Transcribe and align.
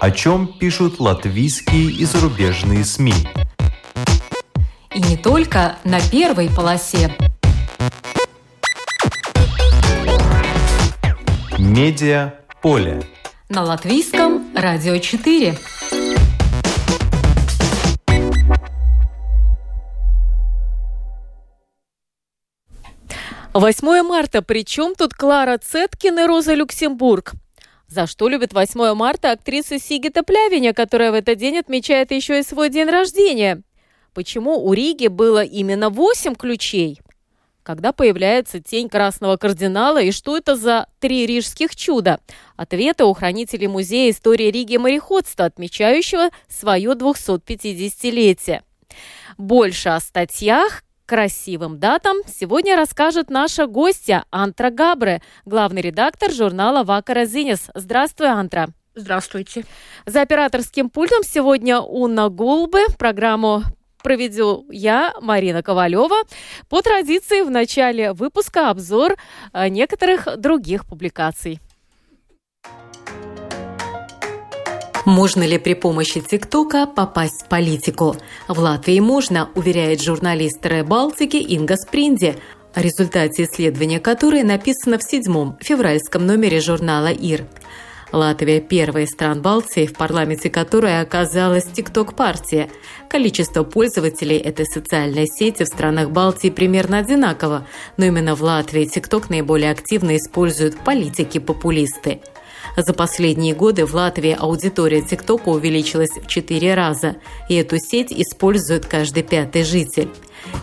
О 0.00 0.10
чем 0.10 0.46
пишут 0.46 0.98
латвийские 0.98 1.90
и 1.92 2.06
зарубежные 2.06 2.86
СМИ. 2.86 3.12
И 4.94 4.98
не 4.98 5.18
только 5.18 5.76
на 5.84 6.00
первой 6.00 6.48
полосе. 6.48 7.14
Медиа 11.58 12.32
поле. 12.62 13.02
На 13.50 13.62
латвийском 13.62 14.48
радио 14.56 14.96
4. 14.96 15.58
8 23.52 24.02
марта. 24.02 24.40
Причем 24.40 24.94
тут 24.94 25.12
Клара 25.12 25.58
Цеткин 25.58 26.20
и 26.20 26.26
Роза 26.26 26.54
Люксембург? 26.54 27.34
За 27.90 28.06
что 28.06 28.28
любит 28.28 28.52
8 28.52 28.94
марта 28.94 29.32
актриса 29.32 29.80
Сигита 29.80 30.22
Плявиня, 30.22 30.72
которая 30.72 31.10
в 31.10 31.14
этот 31.14 31.38
день 31.38 31.58
отмечает 31.58 32.12
еще 32.12 32.38
и 32.38 32.44
свой 32.44 32.70
день 32.70 32.88
рождения? 32.88 33.62
Почему 34.14 34.64
у 34.64 34.72
Риги 34.72 35.08
было 35.08 35.42
именно 35.42 35.90
8 35.90 36.36
ключей? 36.36 37.00
Когда 37.64 37.92
появляется 37.92 38.60
тень 38.60 38.88
красного 38.88 39.36
кардинала 39.36 40.00
и 40.00 40.12
что 40.12 40.36
это 40.36 40.54
за 40.54 40.86
три 41.00 41.26
рижских 41.26 41.74
чуда? 41.74 42.20
Ответы 42.56 43.04
у 43.04 43.12
хранителей 43.12 43.66
музея 43.66 44.12
истории 44.12 44.52
Риги 44.52 44.76
мореходства, 44.76 45.46
отмечающего 45.46 46.30
свое 46.48 46.92
250-летие. 46.92 48.62
Больше 49.36 49.88
о 49.88 49.98
статьях, 49.98 50.84
красивым 51.10 51.80
датам 51.80 52.18
сегодня 52.28 52.76
расскажет 52.76 53.30
наша 53.30 53.66
гостья 53.66 54.26
Антра 54.30 54.70
Габре, 54.70 55.20
главный 55.44 55.82
редактор 55.82 56.30
журнала 56.30 56.84
«Вака 56.84 57.24
Зинес». 57.24 57.68
Здравствуй, 57.74 58.28
Антра. 58.28 58.68
Здравствуйте. 58.94 59.64
За 60.06 60.22
операторским 60.22 60.88
пультом 60.88 61.24
сегодня 61.24 61.80
Уна 61.80 62.28
Гулбы. 62.28 62.84
Программу 62.96 63.64
проведу 64.04 64.64
я, 64.70 65.12
Марина 65.20 65.64
Ковалева. 65.64 66.14
По 66.68 66.80
традиции 66.80 67.42
в 67.42 67.50
начале 67.50 68.12
выпуска 68.12 68.70
обзор 68.70 69.16
э, 69.52 69.66
некоторых 69.66 70.36
других 70.36 70.86
публикаций. 70.86 71.58
Можно 75.10 75.42
ли 75.42 75.58
при 75.58 75.74
помощи 75.74 76.20
ТикТока 76.20 76.86
попасть 76.86 77.42
в 77.42 77.48
политику? 77.48 78.14
В 78.46 78.60
Латвии 78.60 79.00
можно, 79.00 79.48
уверяет 79.56 80.00
журналист 80.00 80.64
Ре 80.64 80.84
Балтики 80.84 81.36
Инга 81.36 81.74
Спринди, 81.76 82.36
о 82.74 82.80
результате 82.80 83.42
исследования 83.42 83.98
которой 83.98 84.44
написано 84.44 84.98
в 84.98 85.02
седьмом 85.02 85.58
февральском 85.60 86.24
номере 86.26 86.60
журнала 86.60 87.08
«Ир». 87.08 87.44
Латвия– 88.12 88.60
первая 88.68 89.04
из 89.04 89.10
стран 89.10 89.42
Балтии, 89.42 89.86
в 89.86 89.94
парламенте 89.94 90.48
которой 90.48 91.00
оказалась 91.00 91.64
ТикТок-партия. 91.64 92.70
Количество 93.08 93.64
пользователей 93.64 94.36
этой 94.36 94.64
социальной 94.64 95.26
сети 95.26 95.64
в 95.64 95.66
странах 95.66 96.10
Балтии 96.10 96.50
примерно 96.50 96.98
одинаково, 96.98 97.66
но 97.96 98.04
именно 98.04 98.36
в 98.36 98.42
Латвии 98.42 98.84
ТикТок 98.84 99.28
наиболее 99.28 99.72
активно 99.72 100.16
используют 100.16 100.78
политики-популисты. 100.78 102.20
За 102.76 102.92
последние 102.92 103.54
годы 103.54 103.84
в 103.84 103.94
Латвии 103.94 104.36
аудитория 104.38 105.02
ТикТока 105.02 105.48
увеличилась 105.48 106.10
в 106.10 106.26
четыре 106.26 106.74
раза, 106.74 107.16
и 107.48 107.54
эту 107.54 107.78
сеть 107.78 108.12
использует 108.12 108.86
каждый 108.86 109.22
пятый 109.22 109.64
житель. 109.64 110.08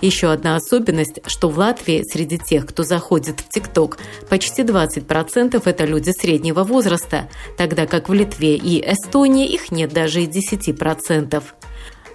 Еще 0.02 0.32
одна 0.32 0.56
особенность, 0.56 1.20
что 1.28 1.50
в 1.50 1.58
Латвии 1.58 2.04
среди 2.04 2.38
тех, 2.38 2.66
кто 2.66 2.84
заходит 2.84 3.42
в 3.42 3.50
ТикТок, 3.50 3.98
почти 4.30 4.64
20% 4.64 5.62
это 5.64 5.86
люди 5.86 6.12
среднего 6.12 6.64
возраста, 6.64 7.30
тогда 7.58 7.86
как 7.86 8.10
в 8.10 8.14
Литве 8.14 8.56
и 8.56 8.80
Эстонии 8.82 9.48
их 9.48 9.72
нет 9.72 9.94
даже 9.94 10.24
и 10.24 10.28
10%. 10.28 11.44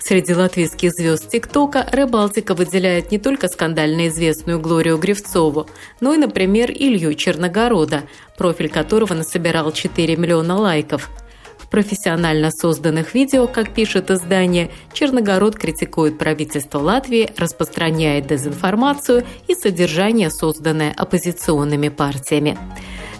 Среди 0.04 0.34
латвийских 0.34 0.90
звезд 0.90 1.30
ТикТока 1.30 1.86
Рыбалтика 1.92 2.54
выделяет 2.54 3.12
не 3.12 3.18
только 3.18 3.46
скандально 3.46 4.08
известную 4.08 4.58
Глорию 4.58 4.98
Гривцову, 4.98 5.68
но 6.00 6.12
и, 6.12 6.16
например, 6.16 6.72
Илью 6.72 7.14
Черногорода, 7.14 8.02
профиль 8.36 8.68
которого 8.68 9.14
насобирал 9.14 9.70
4 9.70 10.16
миллиона 10.16 10.56
лайков. 10.56 11.08
В 11.56 11.70
профессионально 11.70 12.50
созданных 12.50 13.14
видео, 13.14 13.46
как 13.46 13.74
пишет 13.74 14.10
издание, 14.10 14.70
Черногород 14.92 15.56
критикует 15.56 16.18
правительство 16.18 16.80
Латвии, 16.80 17.30
распространяет 17.36 18.26
дезинформацию 18.26 19.24
и 19.46 19.54
содержание, 19.54 20.30
созданное 20.30 20.92
оппозиционными 20.96 21.90
партиями. 21.90 22.58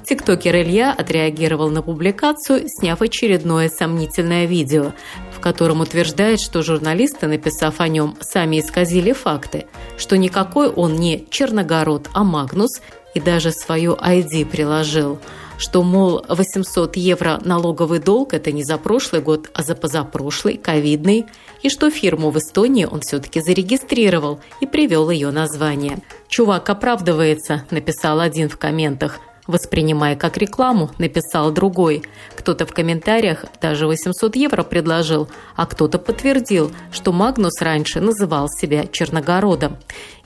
Тиктокер 0.05 0.57
Илья 0.57 0.93
отреагировал 0.93 1.71
на 1.71 1.83
публикацию, 1.83 2.65
сняв 2.67 3.01
очередное 3.03 3.69
сомнительное 3.69 4.47
видео, 4.47 4.93
в 5.31 5.41
котором 5.41 5.81
утверждает, 5.81 6.41
что 6.41 6.63
журналисты, 6.63 7.27
написав 7.27 7.81
о 7.81 7.89
нем, 7.89 8.17
сами 8.21 8.61
исказили 8.61 9.13
факты, 9.13 9.67
что 9.97 10.17
никакой 10.17 10.69
он 10.69 10.97
не 10.97 11.27
Черногород, 11.31 12.09
а 12.13 12.25
Магнус, 12.25 12.81
и 13.15 13.21
даже 13.21 13.53
свою 13.53 13.95
ID 13.95 14.47
приложил 14.47 15.19
что, 15.63 15.85
мол, 15.85 16.25
800 16.29 16.97
евро 16.97 17.41
налоговый 17.45 18.01
долг– 18.01 18.33
это 18.35 18.51
не 18.51 18.65
за 18.65 18.79
прошлый 18.79 19.23
год, 19.23 19.49
а 19.55 19.63
за 19.63 19.77
позапрошлый, 19.77 20.57
ковидный, 20.57 21.27
и 21.63 21.69
что 21.69 21.89
фирму 21.89 22.31
в 22.31 22.39
Эстонии 22.39 22.85
он 22.85 23.01
все-таки 23.03 23.41
зарегистрировал 23.41 24.41
и 24.61 24.67
привел 24.67 25.09
ее 25.09 25.31
название. 25.31 25.99
«Чувак 26.27 26.69
оправдывается»,– 26.69 27.65
написал 27.71 28.19
один 28.19 28.49
в 28.49 28.59
комментах– 28.59 29.21
воспринимая 29.47 30.17
как 30.17 30.37
рекламу, 30.37 30.91
написал 30.99 31.51
другой. 31.51 32.03
Кто-то 32.37 32.67
в 32.67 32.73
комментариях 32.73 33.45
даже 33.61 33.87
800 33.87 34.37
евро 34.37 34.63
предложил, 34.63 35.29
а 35.57 35.67
кто-то 35.67 35.99
подтвердил, 35.99 36.73
что 36.93 37.13
Магнус 37.13 37.61
раньше 37.61 38.01
называл 38.01 38.49
себя 38.49 38.87
Черногородом. 38.87 39.77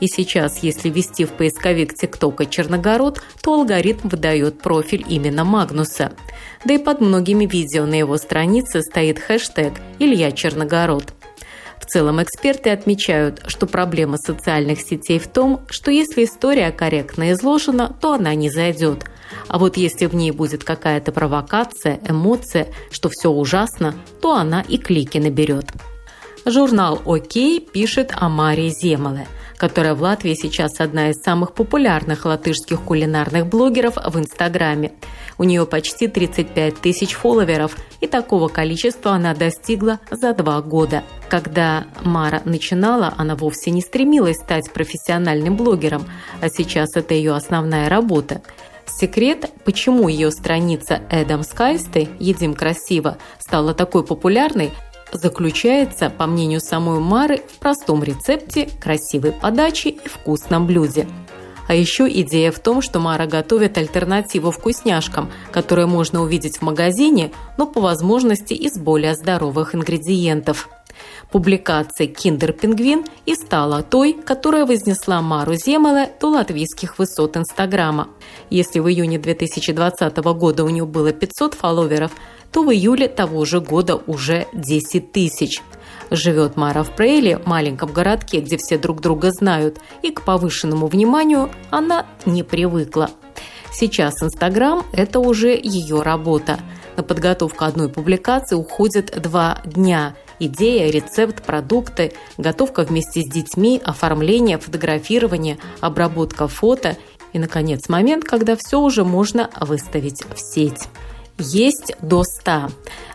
И 0.00 0.06
сейчас, 0.06 0.58
если 0.62 0.90
ввести 0.90 1.24
в 1.24 1.32
поисковик 1.32 1.94
ТикТока 1.94 2.46
«Черногород», 2.46 3.22
то 3.42 3.54
алгоритм 3.54 4.08
выдает 4.08 4.60
профиль 4.60 5.04
именно 5.08 5.44
Магнуса. 5.44 6.12
Да 6.64 6.74
и 6.74 6.78
под 6.78 7.00
многими 7.00 7.46
видео 7.46 7.86
на 7.86 7.94
его 7.94 8.16
странице 8.18 8.82
стоит 8.82 9.18
хэштег 9.18 9.74
«Илья 9.98 10.32
Черногород». 10.32 11.14
В 11.86 11.88
целом 11.88 12.20
эксперты 12.20 12.70
отмечают, 12.70 13.44
что 13.46 13.68
проблема 13.68 14.18
социальных 14.18 14.80
сетей 14.80 15.20
в 15.20 15.28
том, 15.28 15.60
что 15.70 15.92
если 15.92 16.24
история 16.24 16.72
корректно 16.72 17.30
изложена, 17.30 17.94
то 18.00 18.14
она 18.14 18.34
не 18.34 18.50
зайдет. 18.50 19.04
А 19.46 19.58
вот 19.58 19.76
если 19.76 20.06
в 20.06 20.14
ней 20.14 20.32
будет 20.32 20.64
какая-то 20.64 21.12
провокация, 21.12 22.00
эмоция, 22.08 22.66
что 22.90 23.08
все 23.08 23.30
ужасно, 23.30 23.94
то 24.20 24.34
она 24.34 24.62
и 24.62 24.78
клики 24.78 25.18
наберет. 25.18 25.66
Журнал 26.48 27.02
«Окей» 27.04 27.58
пишет 27.58 28.12
о 28.14 28.28
Марии 28.28 28.68
Земале, 28.68 29.26
которая 29.56 29.96
в 29.96 30.02
Латвии 30.02 30.34
сейчас 30.34 30.78
одна 30.78 31.10
из 31.10 31.16
самых 31.16 31.54
популярных 31.54 32.24
латышских 32.24 32.82
кулинарных 32.82 33.48
блогеров 33.48 33.96
в 33.96 34.16
Инстаграме. 34.16 34.92
У 35.38 35.42
нее 35.42 35.66
почти 35.66 36.06
35 36.06 36.76
тысяч 36.76 37.14
фолловеров, 37.14 37.76
и 38.00 38.06
такого 38.06 38.46
количества 38.46 39.10
она 39.10 39.34
достигла 39.34 39.98
за 40.08 40.34
два 40.34 40.62
года. 40.62 41.02
Когда 41.28 41.86
Мара 42.04 42.42
начинала, 42.44 43.12
она 43.16 43.34
вовсе 43.34 43.72
не 43.72 43.80
стремилась 43.80 44.36
стать 44.36 44.70
профессиональным 44.72 45.56
блогером, 45.56 46.04
а 46.40 46.48
сейчас 46.48 46.94
это 46.94 47.14
ее 47.14 47.34
основная 47.34 47.88
работа. 47.88 48.40
Секрет, 48.86 49.50
почему 49.64 50.06
ее 50.08 50.30
страница 50.30 51.02
Эдам 51.10 51.42
Скайсты 51.42 52.08
«Едим 52.20 52.54
красиво» 52.54 53.18
стала 53.40 53.74
такой 53.74 54.04
популярной, 54.04 54.70
заключается, 55.16 56.10
по 56.10 56.26
мнению 56.26 56.60
самой 56.60 57.00
Мары, 57.00 57.38
в 57.38 57.58
простом 57.58 58.02
рецепте, 58.02 58.68
красивой 58.80 59.32
подаче 59.32 59.90
и 59.90 60.08
вкусном 60.08 60.66
блюде. 60.66 61.06
А 61.68 61.74
еще 61.74 62.08
идея 62.08 62.52
в 62.52 62.60
том, 62.60 62.80
что 62.80 63.00
Мара 63.00 63.26
готовит 63.26 63.76
альтернативу 63.76 64.50
вкусняшкам, 64.50 65.30
которые 65.50 65.86
можно 65.86 66.22
увидеть 66.22 66.58
в 66.58 66.62
магазине, 66.62 67.32
но 67.58 67.66
по 67.66 67.80
возможности 67.80 68.54
из 68.54 68.78
более 68.78 69.14
здоровых 69.14 69.74
ингредиентов. 69.74 70.68
Публикация 71.30 72.06
«Киндер-пингвин» 72.06 73.04
и 73.26 73.34
стала 73.34 73.82
той, 73.82 74.12
которая 74.14 74.64
вознесла 74.64 75.20
Мару 75.20 75.54
Земеле 75.54 76.10
до 76.20 76.28
латвийских 76.28 76.98
высот 76.98 77.36
Инстаграма. 77.36 78.08
Если 78.48 78.78
в 78.78 78.88
июне 78.88 79.18
2020 79.18 80.16
года 80.16 80.64
у 80.64 80.68
нее 80.68 80.86
было 80.86 81.12
500 81.12 81.54
фолловеров, 81.54 82.12
то 82.56 82.62
в 82.62 82.72
июле 82.72 83.06
того 83.06 83.44
же 83.44 83.60
года 83.60 83.96
уже 84.06 84.46
10 84.54 85.12
тысяч. 85.12 85.60
Живет 86.10 86.56
Мара 86.56 86.84
в 86.84 86.96
Прейле, 86.96 87.38
маленьком 87.44 87.92
городке, 87.92 88.40
где 88.40 88.56
все 88.56 88.78
друг 88.78 89.02
друга 89.02 89.30
знают, 89.30 89.78
и 90.00 90.10
к 90.10 90.22
повышенному 90.22 90.86
вниманию 90.86 91.50
она 91.68 92.06
не 92.24 92.42
привыкла. 92.42 93.10
Сейчас 93.70 94.22
Инстаграм– 94.22 94.86
это 94.94 95.20
уже 95.20 95.48
ее 95.48 96.00
работа. 96.00 96.58
На 96.96 97.02
подготовку 97.02 97.66
одной 97.66 97.90
публикации 97.90 98.56
уходит 98.56 99.20
два 99.20 99.60
дня– 99.66 100.16
Идея, 100.38 100.90
рецепт, 100.90 101.42
продукты, 101.42 102.12
готовка 102.36 102.82
вместе 102.82 103.22
с 103.22 103.26
детьми, 103.26 103.80
оформление, 103.82 104.58
фотографирование, 104.58 105.56
обработка 105.80 106.46
фото 106.46 106.98
и, 107.32 107.38
наконец, 107.38 107.88
момент, 107.88 108.24
когда 108.24 108.54
все 108.54 108.78
уже 108.78 109.02
можно 109.02 109.48
выставить 109.62 110.24
в 110.34 110.38
сеть. 110.38 110.88
Есть 111.38 111.92
до 112.00 112.24
100. 112.24 112.70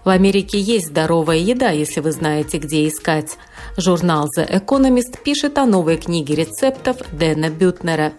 В 0.06 0.10
Америке 0.10 0.60
есть 0.60 0.88
здоровая 0.88 1.38
еда, 1.38 1.72
если 1.72 2.02
вы 2.02 2.12
знаете, 2.12 2.60
где 2.60 2.88
искать. 2.88 3.38
Журнал 3.78 4.28
The 4.38 4.48
Economist 4.48 5.24
пишет 5.24 5.58
о 5.58 5.66
новой 5.66 5.98
книге 5.98 6.36
рецептов 6.36 6.98
Дэна 7.12 7.50
Бютнера, 7.50 8.14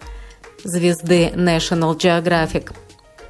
звезды 0.65 1.31
National 1.35 1.97
Geographic. 1.97 2.73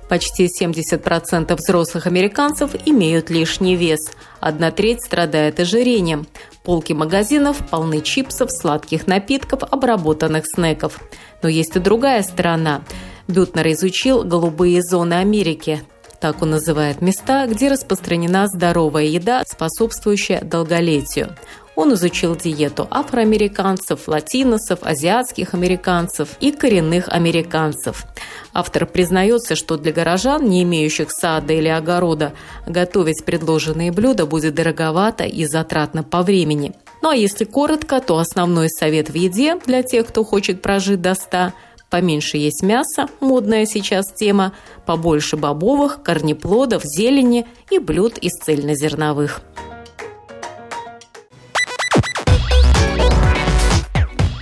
Почти 0.09 0.47
70% 0.47 1.55
взрослых 1.55 2.07
американцев 2.07 2.71
имеют 2.85 3.29
лишний 3.29 3.75
вес. 3.75 4.11
Одна 4.39 4.71
треть 4.71 5.03
страдает 5.03 5.59
ожирением. 5.59 6.25
Полки 6.63 6.93
магазинов 6.93 7.57
полны 7.69 8.01
чипсов, 8.01 8.51
сладких 8.51 9.05
напитков, 9.05 9.61
обработанных 9.63 10.45
снеков. 10.47 10.99
Но 11.43 11.49
есть 11.49 11.75
и 11.75 11.79
другая 11.79 12.23
сторона. 12.23 12.83
Бютнер 13.27 13.67
изучил 13.71 14.23
голубые 14.23 14.81
зоны 14.81 15.13
Америки. 15.15 15.83
Так 16.23 16.41
он 16.41 16.51
называет 16.51 17.01
места, 17.01 17.45
где 17.47 17.67
распространена 17.67 18.47
здоровая 18.47 19.03
еда, 19.03 19.43
способствующая 19.45 20.39
долголетию. 20.39 21.35
Он 21.75 21.93
изучил 21.95 22.37
диету 22.37 22.87
афроамериканцев, 22.89 24.07
латиносов, 24.07 24.79
азиатских 24.83 25.53
американцев 25.53 26.29
и 26.39 26.53
коренных 26.53 27.09
американцев. 27.09 28.05
Автор 28.53 28.85
признается, 28.85 29.55
что 29.57 29.75
для 29.75 29.91
горожан, 29.91 30.47
не 30.47 30.63
имеющих 30.63 31.11
сада 31.11 31.51
или 31.51 31.67
огорода, 31.67 32.31
готовить 32.65 33.25
предложенные 33.25 33.91
блюда 33.91 34.25
будет 34.25 34.55
дороговато 34.55 35.25
и 35.25 35.43
затратно 35.45 36.03
по 36.03 36.21
времени. 36.21 36.71
Ну 37.01 37.09
а 37.09 37.15
если 37.17 37.43
коротко, 37.43 37.99
то 37.99 38.17
основной 38.17 38.69
совет 38.69 39.09
в 39.09 39.15
еде 39.15 39.57
для 39.65 39.83
тех, 39.83 40.07
кто 40.07 40.23
хочет 40.23 40.61
прожить 40.61 41.01
до 41.01 41.15
100 41.15 41.51
поменьше 41.93 42.37
есть 42.37 42.63
мяса, 42.63 43.05
модная 43.19 43.67
сейчас 43.67 44.11
тема, 44.11 44.53
побольше 44.87 45.37
бобовых, 45.37 46.01
корнеплодов, 46.01 46.81
зелени 46.83 47.45
и 47.69 47.77
блюд 47.77 48.17
из 48.17 48.31
цельнозерновых. 48.31 49.41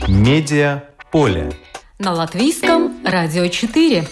Медиа 0.07 0.83
поле. 1.12 1.51
На 2.00 2.13
латвийском 2.13 2.94
радио 3.03 3.45
4. 3.48 4.07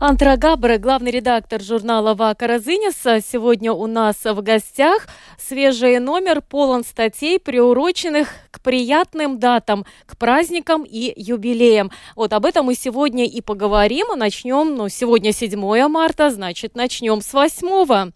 Антра 0.00 0.36
Габре, 0.36 0.78
главный 0.78 1.10
редактор 1.10 1.60
журнала 1.60 2.14
«Вака 2.14 2.46
Розынеса». 2.46 3.20
Сегодня 3.20 3.72
у 3.72 3.88
нас 3.88 4.24
в 4.24 4.42
гостях 4.42 5.08
свежий 5.36 5.98
номер 5.98 6.40
полон 6.40 6.84
статей, 6.84 7.40
приуроченных 7.40 8.28
к 8.52 8.60
приятным 8.60 9.40
датам, 9.40 9.84
к 10.06 10.16
праздникам 10.16 10.84
и 10.84 11.12
юбилеям. 11.16 11.90
Вот 12.14 12.32
об 12.32 12.46
этом 12.46 12.66
мы 12.66 12.76
сегодня 12.76 13.26
и 13.26 13.40
поговорим. 13.40 14.16
Начнем, 14.16 14.76
ну, 14.76 14.88
сегодня 14.88 15.32
7 15.32 15.88
марта, 15.88 16.30
значит, 16.30 16.76
начнем 16.76 17.20
с 17.20 17.32
8. 17.32 18.12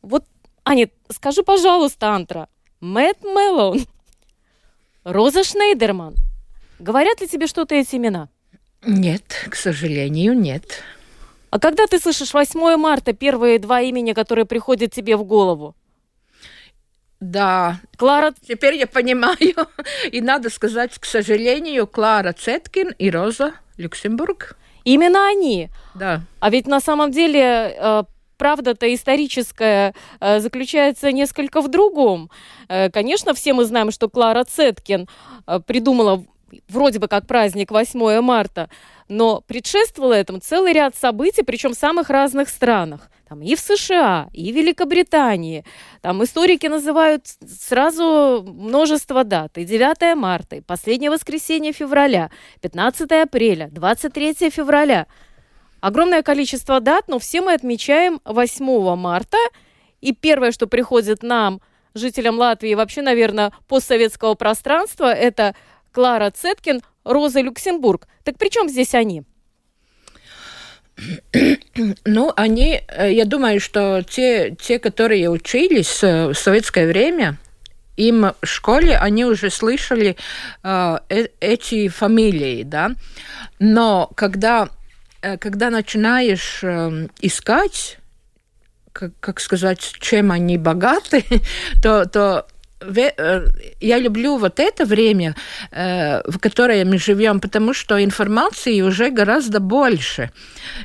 Вот, 0.00 0.24
Аня, 0.64 0.88
скажи, 1.10 1.42
пожалуйста, 1.42 2.14
Антра, 2.14 2.48
Мэтт 2.80 3.24
Мэллоун, 3.24 3.80
Роза 5.04 5.44
Шнейдерман, 5.44 6.14
говорят 6.78 7.20
ли 7.20 7.28
тебе 7.28 7.46
что-то 7.46 7.74
эти 7.74 7.96
имена? 7.96 8.30
Нет, 8.82 9.46
к 9.50 9.56
сожалению, 9.56 10.38
нет. 10.38 10.82
А 11.50 11.58
когда 11.58 11.86
ты 11.86 11.98
слышишь 11.98 12.34
8 12.34 12.76
марта, 12.76 13.12
первые 13.12 13.58
два 13.58 13.80
имени, 13.80 14.12
которые 14.12 14.44
приходят 14.44 14.92
тебе 14.92 15.16
в 15.16 15.24
голову? 15.24 15.74
Да. 17.20 17.80
Клара... 17.96 18.32
Теперь 18.46 18.76
я 18.76 18.86
понимаю. 18.86 19.54
И 20.12 20.20
надо 20.20 20.50
сказать, 20.50 20.98
к 20.98 21.04
сожалению, 21.04 21.86
Клара 21.86 22.32
Цеткин 22.32 22.94
и 22.98 23.10
Роза 23.10 23.54
Люксембург. 23.76 24.56
Именно 24.84 25.28
они. 25.28 25.70
Да. 25.94 26.22
А 26.40 26.50
ведь 26.50 26.66
на 26.66 26.80
самом 26.80 27.10
деле 27.10 27.74
э, 27.76 28.02
правда-то 28.36 28.94
историческая 28.94 29.94
э, 30.20 30.40
заключается 30.40 31.10
несколько 31.10 31.60
в 31.60 31.68
другом. 31.68 32.30
Э, 32.68 32.88
конечно, 32.90 33.34
все 33.34 33.52
мы 33.52 33.64
знаем, 33.64 33.90
что 33.90 34.08
Клара 34.08 34.44
Цеткин 34.44 35.08
придумала 35.66 36.24
вроде 36.68 36.98
бы 36.98 37.08
как 37.08 37.26
праздник 37.26 37.70
8 37.70 38.20
марта, 38.20 38.68
но 39.08 39.40
предшествовало 39.40 40.12
этому 40.12 40.40
целый 40.40 40.72
ряд 40.72 40.94
событий, 40.94 41.42
причем 41.42 41.72
в 41.72 41.78
самых 41.78 42.10
разных 42.10 42.48
странах. 42.48 43.10
Там 43.28 43.42
и 43.42 43.54
в 43.54 43.60
США, 43.60 44.28
и 44.32 44.52
в 44.52 44.56
Великобритании. 44.56 45.64
Там 46.00 46.24
историки 46.24 46.66
называют 46.66 47.26
сразу 47.46 48.42
множество 48.46 49.22
дат. 49.22 49.58
И 49.58 49.64
9 49.64 50.16
марта, 50.16 50.56
и 50.56 50.60
последнее 50.60 51.10
воскресенье 51.10 51.72
февраля, 51.72 52.30
15 52.62 53.12
апреля, 53.12 53.68
23 53.70 54.50
февраля. 54.50 55.06
Огромное 55.80 56.22
количество 56.22 56.80
дат, 56.80 57.08
но 57.08 57.18
все 57.18 57.42
мы 57.42 57.52
отмечаем 57.52 58.20
8 58.24 58.96
марта. 58.96 59.36
И 60.00 60.14
первое, 60.14 60.50
что 60.50 60.66
приходит 60.66 61.22
нам, 61.22 61.60
жителям 61.94 62.38
Латвии, 62.38 62.74
вообще, 62.74 63.02
наверное, 63.02 63.52
постсоветского 63.66 64.34
пространства, 64.34 65.12
это 65.12 65.54
Клара 65.92 66.30
Цеткин, 66.30 66.82
Роза 67.04 67.40
Люксембург. 67.40 68.06
Так 68.24 68.38
при 68.38 68.50
чем 68.50 68.68
здесь 68.68 68.94
они? 68.94 69.22
Ну, 72.04 72.32
они, 72.36 72.82
э, 72.88 73.12
я 73.12 73.24
думаю, 73.24 73.60
что 73.60 74.02
те, 74.02 74.56
те 74.60 74.78
которые 74.78 75.30
учились 75.30 76.02
э, 76.02 76.28
в 76.28 76.34
советское 76.34 76.86
время, 76.88 77.38
им 77.98 78.32
в 78.40 78.46
школе 78.46 78.96
они 78.96 79.24
уже 79.24 79.50
слышали 79.50 80.16
э, 80.62 80.98
э, 81.08 81.26
эти 81.40 81.88
фамилии, 81.88 82.62
да. 82.62 82.92
Но 83.58 84.10
когда, 84.14 84.68
когда 85.20 85.70
начинаешь 85.70 86.60
э, 86.62 87.08
искать, 87.20 87.98
как, 88.92 89.12
как 89.20 89.40
сказать, 89.40 89.80
чем 90.00 90.30
они 90.30 90.58
богаты, 90.58 91.24
то, 91.82 92.06
то 92.06 92.46
я 92.80 93.98
люблю 93.98 94.36
вот 94.36 94.60
это 94.60 94.84
время, 94.84 95.34
э, 95.70 96.22
в 96.30 96.38
которое 96.38 96.84
мы 96.84 96.98
живем, 96.98 97.40
потому 97.40 97.74
что 97.74 98.02
информации 98.02 98.80
уже 98.82 99.10
гораздо 99.10 99.60
больше. 99.60 100.30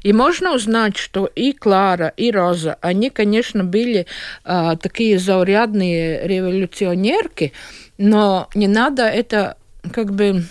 И 0.01 0.13
можно 0.13 0.53
узнать, 0.53 0.97
что 0.97 1.25
и 1.25 1.53
Клара, 1.53 2.13
и 2.17 2.31
Роза, 2.31 2.77
они, 2.81 3.09
конечно, 3.09 3.63
были 3.63 4.07
э, 4.45 4.75
такие 4.81 5.19
заурядные 5.19 6.27
революционерки, 6.27 7.53
но 7.97 8.49
не 8.55 8.67
надо 8.67 9.03
это 9.03 9.57
как 9.91 10.13
бы 10.13 10.43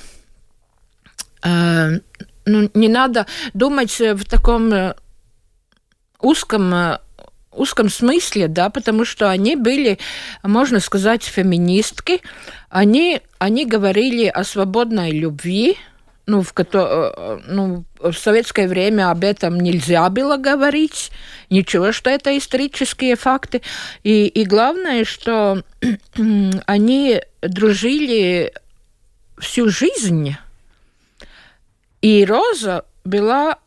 ну, 1.44 2.70
не 2.74 2.88
надо 2.88 3.26
думать 3.52 3.98
в 3.98 4.24
таком 4.26 4.94
узком 6.20 6.72
узком 7.52 7.88
смысле, 7.88 8.48
да, 8.48 8.70
потому 8.70 9.04
что 9.04 9.30
они 9.30 9.56
были, 9.56 9.98
можно 10.42 10.80
сказать, 10.80 11.24
феминистки. 11.24 12.20
Они, 12.68 13.20
они 13.38 13.66
говорили 13.66 14.26
о 14.26 14.44
свободной 14.44 15.10
любви, 15.10 15.76
ну, 16.26 16.42
в, 16.42 16.52
э, 16.56 17.40
ну, 17.46 17.84
в 17.98 18.12
советское 18.12 18.68
время 18.68 19.10
об 19.10 19.24
этом 19.24 19.58
нельзя 19.60 20.08
было 20.08 20.36
говорить, 20.36 21.10
ничего, 21.50 21.92
что 21.92 22.10
это 22.10 22.36
исторические 22.38 23.16
факты. 23.16 23.62
И, 24.04 24.26
и 24.26 24.44
главное, 24.44 25.04
что 25.04 25.62
они 26.66 27.20
дружили 27.42 28.52
всю 29.38 29.68
жизнь. 29.68 30.36
И 32.00 32.24
Роза 32.24 32.84
была 33.04 33.58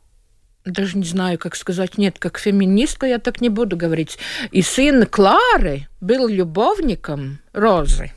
даже 0.65 0.98
не 0.98 1.05
знаю, 1.05 1.38
как 1.38 1.55
сказать, 1.55 1.98
нет, 1.98 2.17
как 2.19 2.39
феминистка 2.39 3.05
я 3.05 3.19
так 3.19 3.41
не 3.41 3.50
буду 3.50 3.77
говорить. 3.77 4.17
И 4.51 4.62
сын 4.62 5.05
Клары 5.05 5.88
был 6.01 6.27
любовником 6.27 7.39
Розы. 7.53 8.12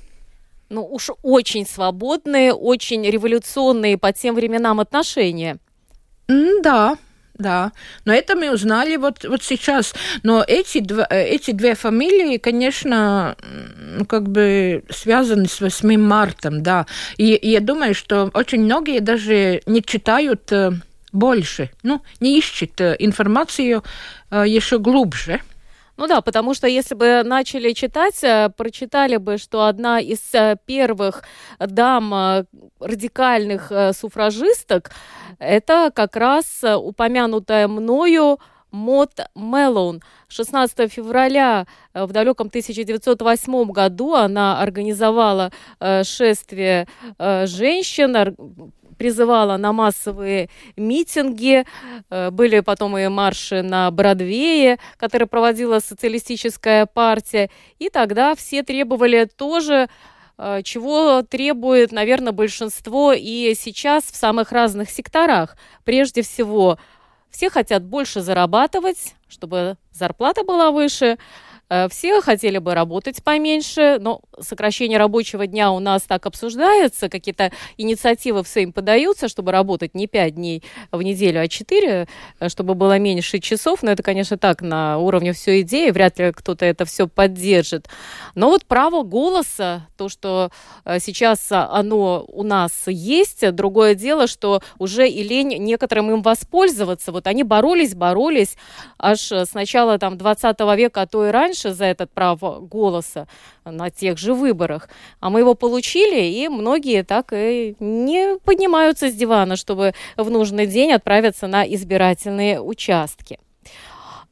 Ну 0.70 0.84
уж 0.84 1.10
очень 1.22 1.66
свободные, 1.66 2.52
очень 2.52 3.08
революционные 3.08 3.96
по 3.96 4.12
тем 4.12 4.34
временам 4.34 4.80
отношения. 4.80 5.58
да, 6.28 6.98
да. 7.38 7.72
Но 8.04 8.12
это 8.12 8.34
мы 8.34 8.52
узнали 8.52 8.96
вот, 8.96 9.24
вот 9.24 9.42
сейчас. 9.42 9.94
Но 10.22 10.44
эти, 10.46 10.80
два, 10.80 11.06
э, 11.08 11.24
эти 11.24 11.52
две 11.52 11.74
фамилии, 11.74 12.36
конечно, 12.36 13.36
как 14.08 14.28
бы 14.28 14.82
связаны 14.90 15.46
с 15.46 15.60
8 15.60 15.96
марта, 15.96 16.50
да. 16.50 16.86
И, 17.16 17.34
и 17.34 17.50
я 17.50 17.60
думаю, 17.60 17.94
что 17.94 18.30
очень 18.34 18.62
многие 18.62 19.00
даже 19.00 19.62
не 19.66 19.82
читают 19.82 20.52
э, 20.52 20.72
больше, 21.12 21.70
ну, 21.82 22.02
не 22.20 22.38
ищет 22.38 22.80
э, 22.80 22.96
информацию 22.98 23.82
э, 24.30 24.44
еще 24.46 24.78
глубже. 24.78 25.40
Ну 25.96 26.06
да, 26.06 26.20
потому 26.20 26.54
что 26.54 26.68
если 26.68 26.94
бы 26.94 27.22
начали 27.24 27.72
читать, 27.72 28.22
э, 28.22 28.50
прочитали 28.56 29.16
бы, 29.16 29.38
что 29.38 29.66
одна 29.66 30.00
из 30.00 30.20
первых 30.66 31.24
дам 31.58 32.46
радикальных 32.80 33.72
суфражисток, 33.92 34.90
это 35.38 35.90
как 35.94 36.16
раз 36.16 36.62
упомянутая 36.62 37.68
мною 37.68 38.38
Мот 38.70 39.12
Меллоун. 39.34 40.02
16 40.28 40.92
февраля 40.92 41.66
в 41.94 42.12
далеком 42.12 42.48
1908 42.48 43.70
году 43.72 44.14
она 44.14 44.60
организовала 44.60 45.50
шествие 46.02 46.86
женщин, 47.18 48.36
призывала 48.98 49.56
на 49.56 49.72
массовые 49.72 50.50
митинги. 50.76 51.64
Были 52.10 52.60
потом 52.60 52.98
и 52.98 53.08
марши 53.08 53.62
на 53.62 53.90
Бродвее, 53.90 54.78
которые 54.96 55.28
проводила 55.28 55.78
социалистическая 55.78 56.86
партия. 56.86 57.50
И 57.78 57.88
тогда 57.88 58.34
все 58.34 58.62
требовали 58.62 59.24
тоже 59.24 59.88
чего 60.62 61.22
требует, 61.22 61.90
наверное, 61.90 62.32
большинство 62.32 63.12
и 63.12 63.54
сейчас 63.58 64.04
в 64.04 64.14
самых 64.14 64.52
разных 64.52 64.88
секторах. 64.88 65.56
Прежде 65.84 66.22
всего, 66.22 66.78
все 67.28 67.50
хотят 67.50 67.82
больше 67.82 68.20
зарабатывать, 68.20 69.16
чтобы 69.28 69.78
зарплата 69.90 70.44
была 70.44 70.70
выше, 70.70 71.16
Э, 71.16 71.16
все 71.90 72.20
хотели 72.20 72.58
бы 72.58 72.74
работать 72.74 73.22
поменьше, 73.22 73.98
но 74.00 74.20
сокращение 74.40 74.98
рабочего 74.98 75.46
дня 75.46 75.70
у 75.70 75.80
нас 75.80 76.02
так 76.02 76.26
обсуждается, 76.26 77.08
какие-то 77.08 77.52
инициативы 77.76 78.42
все 78.44 78.62
им 78.62 78.72
подаются, 78.72 79.28
чтобы 79.28 79.52
работать 79.52 79.94
не 79.94 80.06
5 80.06 80.34
дней 80.34 80.62
в 80.92 81.02
неделю, 81.02 81.40
а 81.40 81.48
4, 81.48 82.08
э, 82.40 82.48
чтобы 82.48 82.74
было 82.74 82.98
меньше 82.98 83.38
часов. 83.38 83.82
Но 83.82 83.90
это, 83.90 84.02
конечно, 84.02 84.38
так, 84.38 84.62
на 84.62 84.98
уровне 84.98 85.32
все 85.32 85.60
идеи, 85.60 85.90
вряд 85.90 86.18
ли 86.18 86.32
кто-то 86.32 86.64
это 86.64 86.84
все 86.84 87.08
поддержит. 87.08 87.88
Но 88.34 88.48
вот 88.48 88.64
право 88.64 89.02
голоса, 89.02 89.86
то, 89.96 90.08
что 90.08 90.50
э, 90.84 90.98
сейчас 91.00 91.46
оно 91.50 92.24
у 92.28 92.42
нас 92.42 92.72
есть, 92.86 93.50
другое 93.52 93.94
дело, 93.94 94.26
что 94.26 94.62
уже 94.78 95.08
и 95.08 95.22
лень 95.22 95.56
некоторым 95.58 96.10
им 96.10 96.22
воспользоваться. 96.22 97.12
Вот 97.12 97.26
они 97.26 97.42
боролись, 97.42 97.94
боролись 97.94 98.56
аж 98.98 99.32
с 99.32 99.54
начала 99.54 99.98
там 99.98 100.16
20 100.16 100.58
века, 100.76 101.02
а 101.02 101.06
то 101.06 101.26
и 101.26 101.30
раньше, 101.30 101.57
раньше 101.64 101.76
за 101.76 101.84
этот 101.84 102.10
право 102.10 102.60
голоса 102.60 103.26
на 103.64 103.90
тех 103.90 104.18
же 104.18 104.34
выборах. 104.34 104.88
А 105.20 105.30
мы 105.30 105.40
его 105.40 105.54
получили, 105.54 106.22
и 106.22 106.48
многие 106.48 107.02
так 107.02 107.32
и 107.32 107.76
не 107.80 108.38
поднимаются 108.44 109.08
с 109.08 109.14
дивана, 109.14 109.56
чтобы 109.56 109.94
в 110.16 110.30
нужный 110.30 110.66
день 110.66 110.92
отправиться 110.92 111.46
на 111.46 111.64
избирательные 111.64 112.60
участки. 112.60 113.38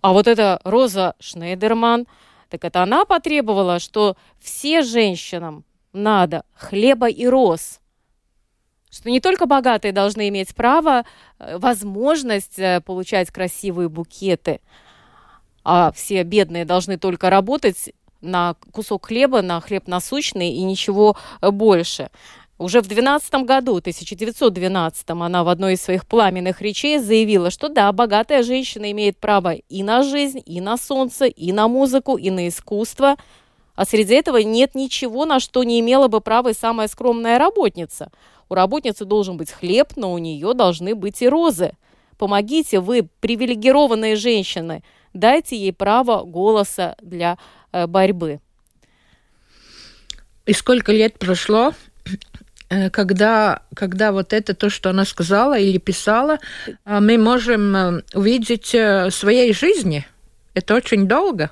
А 0.01 0.13
вот 0.13 0.27
эта 0.27 0.61
Роза 0.65 1.15
Шнейдерман, 1.21 2.07
так 2.49 2.65
это 2.65 2.83
она 2.83 3.05
потребовала, 3.05 3.79
что 3.79 4.17
все 4.41 4.83
женщинам 4.83 5.65
надо 5.93 6.43
хлеба 6.55 7.09
и 7.09 7.27
роз, 7.27 7.81
что 8.91 9.11
не 9.11 9.21
только 9.21 9.47
богатые 9.47 9.93
должны 9.93 10.29
иметь 10.29 10.55
право, 10.55 11.05
э, 11.39 11.59
возможность 11.59 12.59
э, 12.59 12.81
получать 12.81 13.31
красивые 13.31 13.89
букеты– 13.89 14.61
а 15.69 15.91
все 15.91 16.23
бедные 16.23 16.65
должны 16.65 16.97
только 16.97 17.29
работать 17.29 17.93
на 18.21 18.55
кусок 18.71 19.07
хлеба, 19.07 19.43
на 19.43 19.61
хлеб 19.61 19.89
насущный 19.89 20.51
и 20.53 20.63
ничего 20.63 21.17
э, 21.41 21.51
больше. 21.51 22.11
Уже 22.57 22.81
в 22.81 22.87
12 22.87 23.35
году, 23.45 23.79
1912 23.79 25.11
она 25.11 25.43
в 25.43 25.49
одной 25.49 25.75
из 25.75 25.83
своих 25.83 26.07
пламенных 26.07 26.63
речей 26.63 27.01
заявила, 27.01 27.51
что 27.51 27.69
да, 27.69 27.91
богатая 27.91 28.45
женщина 28.45 28.93
имеет 28.93 29.19
право 29.19 29.55
и 29.55 29.83
на 29.83 30.05
жизнь, 30.05 30.41
и 30.47 30.61
на 30.61 30.77
солнце, 30.77 31.27
и 31.27 31.51
на 31.51 31.67
музыку, 31.67 32.17
и 32.17 32.31
на 32.31 32.47
искусство. 32.47 33.17
А 33.75 33.85
среди 33.85 34.15
этого 34.15 34.37
нет 34.37 34.77
ничего, 34.77 35.25
на 35.25 35.41
что 35.41 35.65
не 35.65 35.81
имела 35.81 36.07
бы 36.07 36.21
права 36.21 36.51
и 36.51 36.55
самая 36.55 36.87
скромная 36.87 37.41
работница. 37.41 38.13
У 38.49 38.55
работницы 38.55 39.05
должен 39.05 39.37
быть 39.37 39.51
хлеб, 39.51 39.95
но 39.97 40.13
у 40.13 40.19
нее 40.19 40.55
должны 40.55 40.95
быть 40.95 41.23
и 41.23 41.29
розы. 41.29 41.73
Помогите 42.19 42.79
вы, 42.79 43.09
привилегированные 43.19 44.15
женщины– 44.15 44.85
дайте 45.17 45.57
ей 45.57 45.73
право 45.73 46.25
голоса 46.25 46.97
для 47.03 47.39
э, 47.73 47.87
борьбы. 47.87 48.41
И 50.47 50.53
сколько 50.53 50.93
лет 50.93 51.19
прошло, 51.19 51.73
э, 52.69 52.91
когда, 52.91 53.63
когда 53.75 54.13
вот 54.13 54.33
это 54.33 54.55
то, 54.55 54.71
что 54.71 54.91
она 54.91 55.05
сказала 55.05 55.59
или 55.59 55.79
писала, 55.79 56.39
э, 56.67 57.01
мы 57.01 57.19
можем 57.19 58.03
увидеть 58.15 58.73
в 58.73 59.11
своей 59.11 59.53
жизни. 59.53 60.07
Это 60.55 60.75
очень 60.75 61.07
долго. 61.07 61.51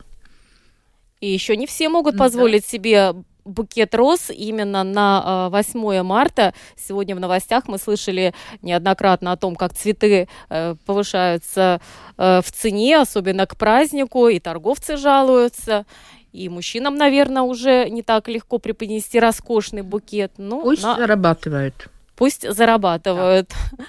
И 1.21 1.33
еще 1.33 1.57
не 1.57 1.67
все 1.67 1.89
могут 1.89 2.17
позволить 2.17 2.63
да. 2.63 2.69
себе 2.69 3.15
букет 3.45 3.95
роз 3.95 4.31
именно 4.31 4.85
на 4.85 5.49
8 5.51 5.99
а, 5.99 6.03
марта. 6.03 6.55
Сегодня 6.77 7.15
в 7.17 7.21
новостях 7.21 7.69
мы 7.69 7.79
слышали 7.79 8.35
неоднократно 8.63 9.33
о 9.33 9.37
том, 9.37 9.57
как 9.57 9.75
цветы 9.75 10.29
э, 10.49 10.75
повышаются 10.87 11.81
э, 12.17 12.41
в 12.43 12.53
цене, 12.53 12.99
особенно 12.99 13.47
к 13.47 13.57
празднику, 13.57 14.29
и 14.29 14.39
торговцы 14.39 14.97
жалуются. 14.97 15.87
И 16.33 16.49
мужчинам, 16.49 16.97
наверное, 16.97 17.43
уже 17.43 17.89
не 17.89 18.03
так 18.03 18.29
легко 18.29 18.59
преподнести 18.59 19.21
роскошный 19.21 19.83
букет. 19.83 20.33
Ну, 20.37 20.63
Пусть 20.63 20.83
на... 20.83 20.97
зарабатывают. 20.97 21.89
Пусть 22.17 22.51
зарабатывают. 22.51 23.51
Да. 23.73 23.85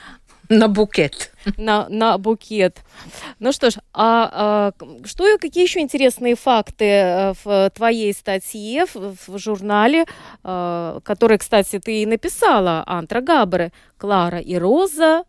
На 0.49 0.67
букет. 0.67 1.31
На, 1.57 1.87
на 1.89 2.17
букет. 2.17 2.83
Ну 3.39 3.51
что 3.51 3.69
ж, 3.69 3.75
а, 3.93 4.73
а 4.79 5.05
что, 5.05 5.37
какие 5.37 5.63
еще 5.63 5.79
интересные 5.79 6.35
факты 6.35 6.85
э, 6.85 7.33
в 7.43 7.69
твоей 7.75 8.13
статье, 8.13 8.85
в, 8.85 9.15
в 9.27 9.37
журнале, 9.37 10.05
а, 10.43 10.99
который, 11.03 11.37
кстати, 11.37 11.79
ты 11.79 12.01
и 12.01 12.05
написала, 12.05 12.83
Антра 12.87 13.21
Габре, 13.21 13.71
Клара 13.97 14.39
и 14.39 14.55
Роза 14.55 15.23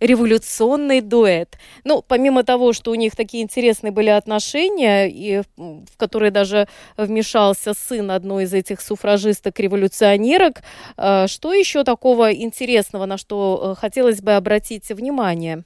революционный 0.00 1.00
дуэт. 1.00 1.58
Ну, 1.84 2.02
помимо 2.06 2.44
того, 2.44 2.72
что 2.72 2.90
у 2.90 2.94
них 2.94 3.16
такие 3.16 3.42
интересные 3.42 3.90
были 3.90 4.10
отношения, 4.10 5.08
и 5.08 5.42
в 5.56 5.96
которые 5.96 6.30
даже 6.30 6.68
вмешался 6.96 7.74
сын 7.74 8.10
одной 8.10 8.44
из 8.44 8.54
этих 8.54 8.80
суфражисток-революционерок, 8.80 10.62
э, 10.96 11.26
что 11.28 11.52
еще 11.52 11.84
такого 11.84 12.32
интересного, 12.32 13.06
на 13.06 13.16
что 13.16 13.74
э, 13.76 13.80
хотелось 13.80 14.20
бы 14.20 14.32
обратить 14.32 14.88
внимание? 14.90 15.64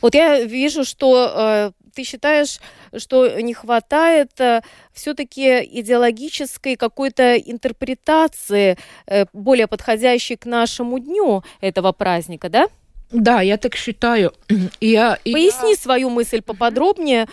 Вот 0.00 0.14
я 0.16 0.40
вижу, 0.42 0.84
что 0.84 1.32
э, 1.32 1.70
ты 1.94 2.04
считаешь, 2.04 2.58
что 2.96 3.40
не 3.40 3.54
хватает 3.54 4.40
э, 4.40 4.62
все-таки 4.92 5.60
идеологической 5.62 6.76
какой-то 6.76 7.36
интерпретации, 7.36 8.78
э, 9.06 9.26
более 9.32 9.66
подходящей 9.66 10.36
к 10.36 10.46
нашему 10.46 10.98
дню 10.98 11.42
этого 11.60 11.92
праздника, 11.92 12.48
да? 12.48 12.68
Да, 13.10 13.42
я 13.42 13.58
так 13.58 13.76
считаю. 13.76 14.32
Я, 14.80 15.18
Поясни 15.24 15.72
я... 15.72 15.76
свою 15.76 16.08
мысль 16.08 16.40
поподробнее. 16.40 17.28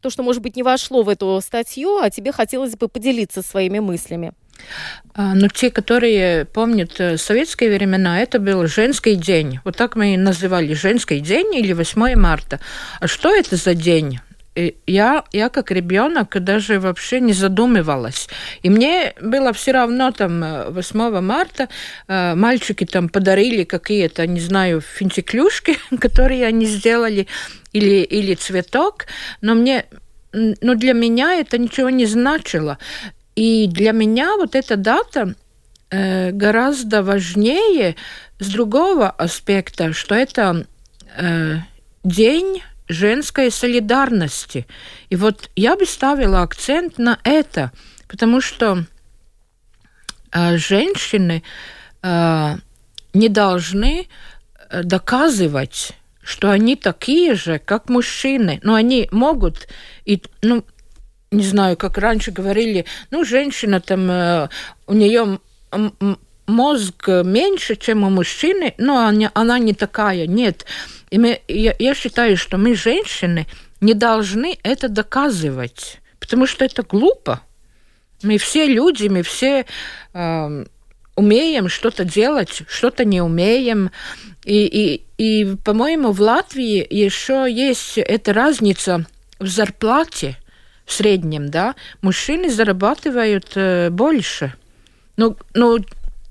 То, 0.00 0.10
что, 0.10 0.22
может 0.22 0.42
быть, 0.42 0.54
не 0.54 0.62
вошло 0.62 1.02
в 1.02 1.08
эту 1.08 1.40
статью, 1.40 1.98
а 1.98 2.10
тебе 2.10 2.30
хотелось 2.30 2.76
бы 2.76 2.86
поделиться 2.88 3.42
своими 3.42 3.80
мыслями. 3.80 4.32
А, 5.14 5.34
Но 5.34 5.42
ну, 5.42 5.48
те, 5.48 5.70
которые 5.70 6.44
помнят 6.44 7.00
э, 7.00 7.16
советские 7.16 7.70
времена, 7.74 8.20
это 8.20 8.38
был 8.38 8.66
женский 8.66 9.14
день. 9.14 9.60
Вот 9.64 9.76
так 9.76 9.96
мы 9.96 10.14
и 10.14 10.16
называли 10.16 10.74
женский 10.74 11.20
день 11.20 11.54
или 11.54 11.72
8 11.72 12.14
марта. 12.16 12.60
А 13.00 13.06
что 13.06 13.34
это 13.34 13.56
за 13.56 13.74
день? 13.74 14.20
я, 14.86 15.24
я 15.32 15.48
как 15.48 15.70
ребенок 15.70 16.42
даже 16.42 16.80
вообще 16.80 17.20
не 17.20 17.32
задумывалась. 17.32 18.28
И 18.62 18.70
мне 18.70 19.14
было 19.20 19.52
все 19.52 19.72
равно 19.72 20.10
там 20.12 20.72
8 20.72 21.00
э, 21.00 21.20
марта 21.20 21.68
э, 22.08 22.34
мальчики 22.34 22.84
там 22.84 23.08
подарили 23.08 23.64
какие-то, 23.64 24.26
не 24.26 24.40
знаю, 24.40 24.80
финтиклюшки, 24.80 25.78
которые 26.00 26.46
они 26.46 26.66
сделали, 26.66 27.26
или, 27.72 28.02
или 28.02 28.34
цветок, 28.34 29.06
но 29.40 29.54
мне 29.54 29.84
но 30.32 30.74
для 30.74 30.92
меня 30.92 31.34
это 31.34 31.56
ничего 31.56 31.88
не 31.88 32.04
значило. 32.04 32.78
И 33.36 33.68
для 33.68 33.92
меня 33.92 34.36
вот 34.36 34.54
эта 34.54 34.76
дата 34.76 35.34
э, 35.90 36.30
гораздо 36.32 37.02
важнее 37.02 37.94
с 38.38 38.48
другого 38.48 39.10
аспекта, 39.10 39.92
что 39.92 40.14
это 40.14 40.66
э, 41.16 41.58
день 42.02 42.62
женской 42.88 43.50
солидарности. 43.50 44.66
И 45.10 45.16
вот 45.16 45.50
я 45.54 45.76
бы 45.76 45.84
ставила 45.84 46.40
акцент 46.40 46.96
на 46.96 47.18
это, 47.24 47.72
потому 48.08 48.40
что 48.40 48.84
э, 50.32 50.56
женщины 50.56 51.42
не 52.02 53.28
должны 53.28 54.06
доказывать, 54.70 55.92
что 56.22 56.50
они 56.50 56.76
такие 56.76 57.34
же, 57.34 57.58
как 57.58 57.88
мужчины. 57.88 58.60
Но 58.62 58.74
они 58.74 59.08
могут, 59.10 59.66
и, 60.04 60.22
ну, 60.42 60.64
не 61.36 61.44
знаю, 61.44 61.76
как 61.76 61.98
раньше 61.98 62.30
говорили, 62.30 62.84
ну, 63.10 63.24
женщина 63.24 63.80
там, 63.80 64.10
э, 64.10 64.48
у 64.86 64.94
нее 64.94 65.38
мозг 66.46 67.08
меньше, 67.08 67.76
чем 67.76 68.04
у 68.04 68.10
мужчины, 68.10 68.74
но 68.78 69.06
она, 69.06 69.30
она 69.34 69.58
не 69.58 69.74
такая. 69.74 70.26
Нет. 70.26 70.64
И 71.10 71.18
мы, 71.18 71.40
я, 71.48 71.74
я 71.78 71.94
считаю, 71.94 72.36
что 72.36 72.56
мы, 72.56 72.74
женщины, 72.74 73.46
не 73.80 73.94
должны 73.94 74.58
это 74.62 74.88
доказывать, 74.88 76.00
потому 76.20 76.46
что 76.46 76.64
это 76.64 76.82
глупо. 76.82 77.40
Мы 78.22 78.38
все 78.38 78.66
люди, 78.66 79.08
мы 79.08 79.22
все 79.22 79.66
э, 80.14 80.64
умеем 81.14 81.68
что-то 81.68 82.04
делать, 82.04 82.62
что-то 82.68 83.04
не 83.04 83.20
умеем. 83.20 83.90
И, 84.44 84.66
и 84.66 85.06
и, 85.18 85.56
по-моему, 85.64 86.12
в 86.12 86.20
Латвии 86.20 86.86
еще 86.88 87.46
есть 87.48 87.96
эта 87.96 88.32
разница 88.32 89.06
в 89.38 89.46
зарплате 89.46 90.36
в 90.86 90.92
среднем, 90.92 91.50
да. 91.50 91.74
Мужчины 92.00 92.48
зарабатывают 92.48 93.52
э, 93.56 93.90
больше. 93.90 94.54
Ну, 95.16 95.36
ну, 95.54 95.78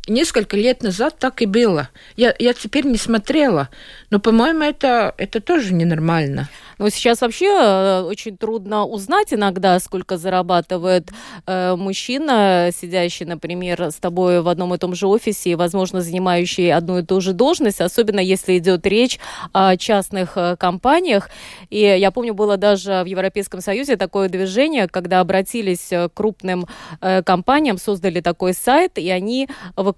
несколько 0.07 0.57
лет 0.57 0.83
назад 0.83 1.15
так 1.19 1.41
и 1.41 1.45
было. 1.45 1.89
Я, 2.15 2.33
я 2.37 2.53
теперь 2.53 2.85
не 2.85 2.97
смотрела, 2.97 3.69
но, 4.09 4.19
по-моему, 4.19 4.63
это, 4.63 5.13
это 5.17 5.41
тоже 5.41 5.73
ненормально. 5.73 6.49
Но 6.77 6.89
сейчас 6.89 7.21
вообще 7.21 7.47
э, 7.47 8.01
очень 8.01 8.37
трудно 8.37 8.85
узнать 8.85 9.33
иногда, 9.33 9.79
сколько 9.79 10.17
зарабатывает 10.17 11.09
э, 11.47 11.75
мужчина, 11.75 12.69
сидящий, 12.73 13.25
например, 13.25 13.81
с 13.81 13.95
тобой 13.95 14.41
в 14.41 14.47
одном 14.49 14.73
и 14.73 14.77
том 14.77 14.93
же 14.93 15.07
офисе 15.07 15.51
и, 15.51 15.55
возможно, 15.55 16.01
занимающий 16.01 16.73
одну 16.73 16.99
и 16.99 17.03
ту 17.03 17.21
же 17.21 17.33
должность, 17.33 17.79
особенно 17.79 18.19
если 18.19 18.57
идет 18.57 18.85
речь 18.85 19.19
о 19.53 19.77
частных 19.77 20.33
э, 20.35 20.57
компаниях. 20.57 21.29
И 21.69 21.79
я 21.79 22.11
помню, 22.11 22.33
было 22.33 22.57
даже 22.57 23.03
в 23.03 23.05
Европейском 23.05 23.61
Союзе 23.61 23.95
такое 23.95 24.27
движение, 24.27 24.87
когда 24.89 25.21
обратились 25.21 25.87
к 25.89 26.09
крупным 26.13 26.67
э, 26.99 27.23
компаниям, 27.23 27.77
создали 27.77 28.19
такой 28.19 28.53
сайт, 28.53 28.97
и 28.97 29.09
они 29.09 29.47
выкладывали 29.77 29.94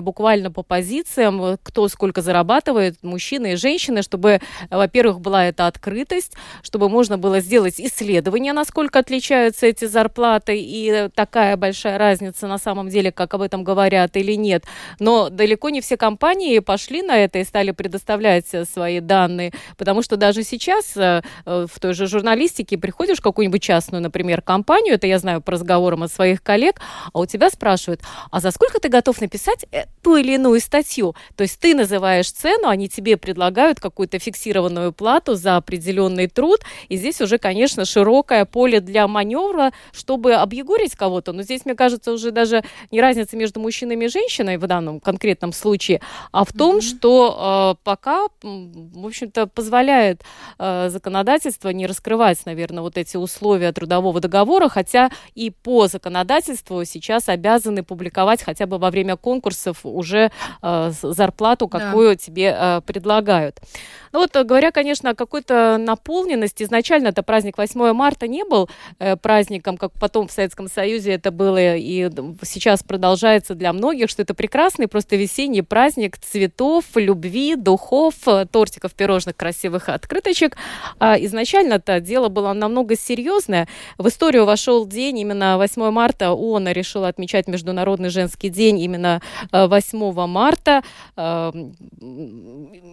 буквально 0.00 0.50
по 0.50 0.62
позициям, 0.62 1.58
кто 1.62 1.88
сколько 1.88 2.22
зарабатывает, 2.22 2.96
мужчины 3.02 3.52
и 3.52 3.56
женщины, 3.56 4.02
чтобы, 4.02 4.40
во-первых, 4.70 5.20
была 5.20 5.46
эта 5.46 5.66
открытость, 5.66 6.34
чтобы 6.62 6.88
можно 6.88 7.18
было 7.18 7.40
сделать 7.40 7.80
исследование, 7.80 8.52
насколько 8.52 8.98
отличаются 8.98 9.66
эти 9.66 9.86
зарплаты 9.86 10.56
и 10.58 11.08
такая 11.14 11.56
большая 11.56 11.98
разница 11.98 12.46
на 12.46 12.58
самом 12.58 12.88
деле, 12.88 13.12
как 13.12 13.34
об 13.34 13.42
этом 13.42 13.64
говорят 13.64 14.16
или 14.16 14.34
нет. 14.34 14.64
Но 14.98 15.28
далеко 15.28 15.70
не 15.70 15.80
все 15.80 15.96
компании 15.96 16.60
пошли 16.60 17.02
на 17.02 17.16
это 17.16 17.38
и 17.38 17.44
стали 17.44 17.72
предоставлять 17.72 18.46
свои 18.70 19.00
данные, 19.00 19.52
потому 19.76 20.02
что 20.02 20.16
даже 20.16 20.42
сейчас 20.42 20.96
э, 20.96 21.22
в 21.44 21.80
той 21.80 21.94
же 21.94 22.06
журналистике 22.06 22.78
приходишь 22.78 23.18
в 23.18 23.22
какую-нибудь 23.22 23.62
частную, 23.62 24.02
например, 24.02 24.42
компанию, 24.42 24.94
это 24.94 25.06
я 25.06 25.18
знаю 25.18 25.40
по 25.40 25.52
разговорам 25.52 26.02
от 26.02 26.12
своих 26.12 26.42
коллег, 26.42 26.80
а 27.12 27.20
у 27.20 27.26
тебя 27.26 27.50
спрашивают, 27.50 28.02
а 28.30 28.40
за 28.40 28.50
сколько 28.50 28.78
ты 28.80 28.88
готов 28.88 29.20
написать 29.20 29.39
ту 30.02 30.16
или 30.16 30.34
иную 30.34 30.60
статью? 30.60 31.14
То 31.36 31.42
есть 31.42 31.58
ты 31.60 31.74
называешь 31.74 32.30
цену, 32.30 32.68
они 32.68 32.88
тебе 32.88 33.16
предлагают 33.16 33.80
какую-то 33.80 34.18
фиксированную 34.18 34.92
плату 34.92 35.34
за 35.34 35.56
определенный 35.56 36.26
труд. 36.26 36.60
И 36.88 36.96
здесь 36.96 37.20
уже, 37.20 37.38
конечно, 37.38 37.84
широкое 37.84 38.44
поле 38.44 38.80
для 38.80 39.06
маневра, 39.08 39.72
чтобы 39.92 40.34
объегорить 40.34 40.96
кого-то. 40.96 41.32
Но 41.32 41.42
здесь, 41.42 41.64
мне 41.64 41.74
кажется, 41.74 42.12
уже 42.12 42.30
даже 42.30 42.64
не 42.90 43.00
разница 43.00 43.36
между 43.36 43.60
мужчинами 43.60 44.06
и 44.06 44.08
женщиной 44.08 44.56
в 44.56 44.66
данном 44.66 45.00
конкретном 45.00 45.52
случае, 45.52 46.00
а 46.32 46.44
в 46.44 46.52
том, 46.52 46.76
mm-hmm. 46.76 46.80
что 46.80 47.76
э, 47.76 47.80
пока, 47.84 48.28
в 48.42 49.06
общем-то, 49.06 49.46
позволяет 49.46 50.22
э, 50.58 50.88
законодательство 50.90 51.70
не 51.70 51.86
раскрывать, 51.86 52.44
наверное, 52.46 52.82
вот 52.82 52.96
эти 52.96 53.16
условия 53.16 53.72
трудового 53.72 54.20
договора, 54.20 54.68
хотя 54.68 55.10
и 55.34 55.50
по 55.50 55.88
законодательству 55.88 56.84
сейчас 56.84 57.28
обязаны 57.28 57.82
публиковать 57.82 58.42
хотя 58.42 58.66
бы 58.66 58.78
во 58.78 58.90
время 58.90 59.16
конкурсов 59.30 59.78
уже 59.84 60.32
э, 60.60 60.92
зарплату, 61.02 61.68
какую 61.68 62.10
да. 62.10 62.16
тебе 62.16 62.56
э, 62.58 62.80
предлагают. 62.84 63.60
Ну 64.12 64.18
вот, 64.18 64.32
говоря, 64.44 64.72
конечно, 64.72 65.10
о 65.10 65.14
какой-то 65.14 65.76
наполненность. 65.78 66.60
Изначально 66.60 67.08
это 67.08 67.22
праздник 67.22 67.58
8 67.58 67.92
марта 67.92 68.26
не 68.26 68.44
был 68.44 68.68
э, 68.98 69.14
праздником, 69.16 69.76
как 69.76 69.92
потом 69.92 70.26
в 70.26 70.32
Советском 70.32 70.66
Союзе 70.68 71.12
это 71.12 71.30
было 71.30 71.76
и 71.76 72.10
сейчас 72.42 72.82
продолжается 72.82 73.54
для 73.54 73.72
многих, 73.72 74.10
что 74.10 74.22
это 74.22 74.34
прекрасный 74.34 74.88
просто 74.88 75.14
весенний 75.14 75.62
праздник 75.62 76.18
цветов, 76.18 76.84
любви, 76.96 77.54
духов, 77.54 78.14
тортиков, 78.50 78.94
пирожных, 78.94 79.36
красивых 79.36 79.88
открыточек. 79.88 80.56
А 80.98 81.16
изначально 81.20 81.74
это 81.74 82.00
дело 82.00 82.28
было 82.28 82.52
намного 82.52 82.96
серьезное. 82.96 83.68
В 83.96 84.08
историю 84.08 84.44
вошел 84.44 84.86
день 84.86 85.20
именно 85.20 85.56
8 85.56 85.90
марта. 85.90 86.32
ООН 86.32 86.68
решила 86.68 87.06
отмечать 87.06 87.46
Международный 87.46 88.08
женский 88.08 88.48
день 88.48 88.80
именно 88.80 89.19
8 89.52 89.98
э, 89.98 90.26
марта. 90.26 90.82
Э, 91.16 91.52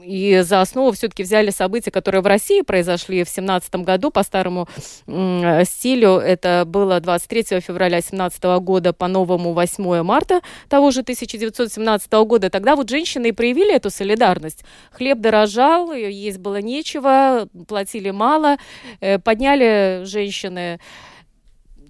и 0.03 0.41
за 0.43 0.61
основу 0.61 0.91
все-таки 0.91 1.23
взяли 1.23 1.49
события, 1.49 1.91
которые 1.91 2.21
в 2.21 2.27
России 2.27 2.61
произошли 2.61 3.23
в 3.23 3.29
17 3.29 3.75
году 3.77 4.11
по 4.11 4.23
старому 4.23 4.67
стилю. 5.05 6.17
Это 6.17 6.63
было 6.65 6.99
23 6.99 7.59
февраля 7.61 8.01
17 8.01 8.43
года 8.61 8.93
по 8.93 9.07
новому 9.07 9.53
8 9.53 10.03
марта 10.03 10.41
того 10.69 10.91
же 10.91 11.01
1917 11.01 12.11
года. 12.25 12.49
Тогда 12.49 12.75
вот 12.75 12.89
женщины 12.89 13.27
и 13.27 13.31
проявили 13.31 13.75
эту 13.75 13.89
солидарность. 13.89 14.63
Хлеб 14.91 15.19
дорожал, 15.19 15.93
есть 15.93 16.39
было 16.39 16.61
нечего, 16.61 17.47
платили 17.67 18.11
мало, 18.11 18.57
э, 18.99 19.19
подняли 19.19 20.01
женщины 20.05 20.79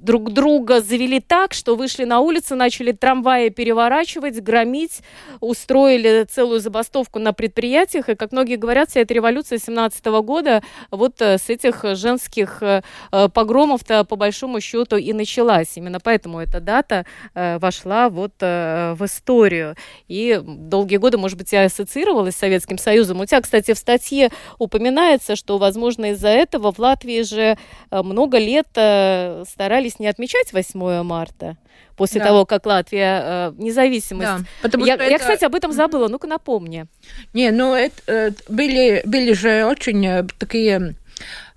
друг 0.02 0.32
друга 0.32 0.82
завели 0.82 1.20
так, 1.20 1.54
что 1.54 1.76
вышли 1.76 2.04
на 2.04 2.20
улицу, 2.20 2.56
начали 2.56 2.92
трамваи 2.92 3.50
переворачивать, 3.50 4.42
громить, 4.42 5.02
устроили 5.40 6.26
целую 6.30 6.60
забастовку 6.60 7.20
на 7.20 7.34
предприятиях. 7.34 8.10
И, 8.10 8.16
как 8.16 8.32
многие 8.32 8.56
говорят, 8.56 8.90
вся 8.90 9.02
эта 9.02 9.14
революция 9.14 9.58
17 9.58 10.06
года 10.06 10.62
вот 10.92 11.22
э, 11.22 11.38
с 11.38 11.50
этих 11.50 11.84
женских 11.96 12.62
э, 12.62 12.82
э, 13.12 13.30
погромов-то 13.30 14.04
по 14.04 14.16
большому 14.16 14.62
счету 14.62 14.98
и 14.98 15.14
началась. 15.14 15.76
Именно 15.76 16.00
поэтому 16.00 16.40
эта 16.40 16.60
дата 16.60 17.06
вошла 17.34 18.10
вот 18.10 18.34
в 18.40 18.98
историю. 19.02 19.76
И 20.08 20.40
долгие 20.44 20.98
годы, 20.98 21.18
может 21.18 21.38
быть, 21.38 21.52
я 21.52 21.64
ассоциировалась 21.64 22.36
с 22.36 22.40
Советским 22.40 22.78
Союзом. 22.78 23.22
У 23.22 23.26
тебя, 23.26 23.42
кстати, 23.42 23.74
в 23.74 23.78
статье 23.78 24.30
упоминается, 24.58 25.36
что, 25.36 25.58
возможно, 25.58 26.12
из-за 26.12 26.30
этого 26.30 26.72
в 26.72 26.80
Латвии 26.80 27.22
же 27.22 27.58
много 27.92 28.38
лет 28.38 28.68
старались 28.72 29.87
не 30.00 30.08
отмечать 30.08 30.54
8 30.54 31.04
марта 31.04 31.58
после 31.96 32.20
да. 32.20 32.28
того, 32.28 32.46
как 32.46 32.66
Латвия 32.66 33.22
э, 33.24 33.54
независимость. 33.58 34.28
Да, 34.28 34.40
потому 34.62 34.86
я, 34.86 34.96
что 34.96 35.04
я, 35.04 35.16
это... 35.16 35.20
кстати, 35.20 35.46
об 35.46 35.56
этом 35.56 35.72
забыла. 35.72 36.08
Ну-ка 36.08 36.28
напомни. 36.28 36.86
Не, 37.34 37.52
ну 37.52 37.74
это 37.74 37.96
э, 38.08 38.32
были 38.48 39.02
были 39.06 39.34
же 39.34 39.66
очень 39.66 40.06
э, 40.06 40.26
такие 40.38 40.96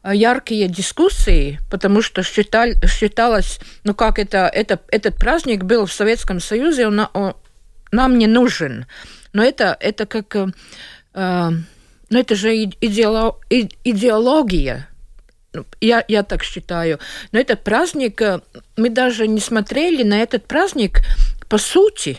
э, 0.03 0.15
яркие 0.15 0.69
дискуссии, 0.69 1.61
потому 1.71 2.03
что 2.03 2.23
считали, 2.23 2.75
считалось, 2.87 3.61
ну 3.85 3.95
как 3.95 4.19
это, 4.19 4.51
это, 4.53 4.81
этот 4.89 5.17
праздник 5.17 5.65
был 5.65 5.87
в 5.87 5.93
Советском 5.93 6.41
Союзе, 6.41 6.87
он, 6.87 7.01
он 7.13 7.35
нам 7.93 8.19
не 8.19 8.27
нужен. 8.27 8.87
Но 9.33 9.45
это, 9.45 9.77
это 9.79 10.07
как... 10.07 10.35
Э, 11.15 11.51
ну 12.13 12.19
это 12.19 12.35
же 12.35 12.65
идеоло, 12.65 13.39
идеология 13.49 14.89
я, 15.81 16.05
я 16.09 16.23
так 16.23 16.43
считаю. 16.43 16.99
Но 17.33 17.39
этот 17.39 17.63
праздник, 17.65 18.21
э, 18.23 18.41
мы 18.77 18.91
даже 18.91 19.27
не 19.29 19.41
смотрели 19.41 20.03
на 20.03 20.21
этот 20.23 20.47
праздник 20.47 21.01
по 21.49 21.59
сути, 21.59 22.19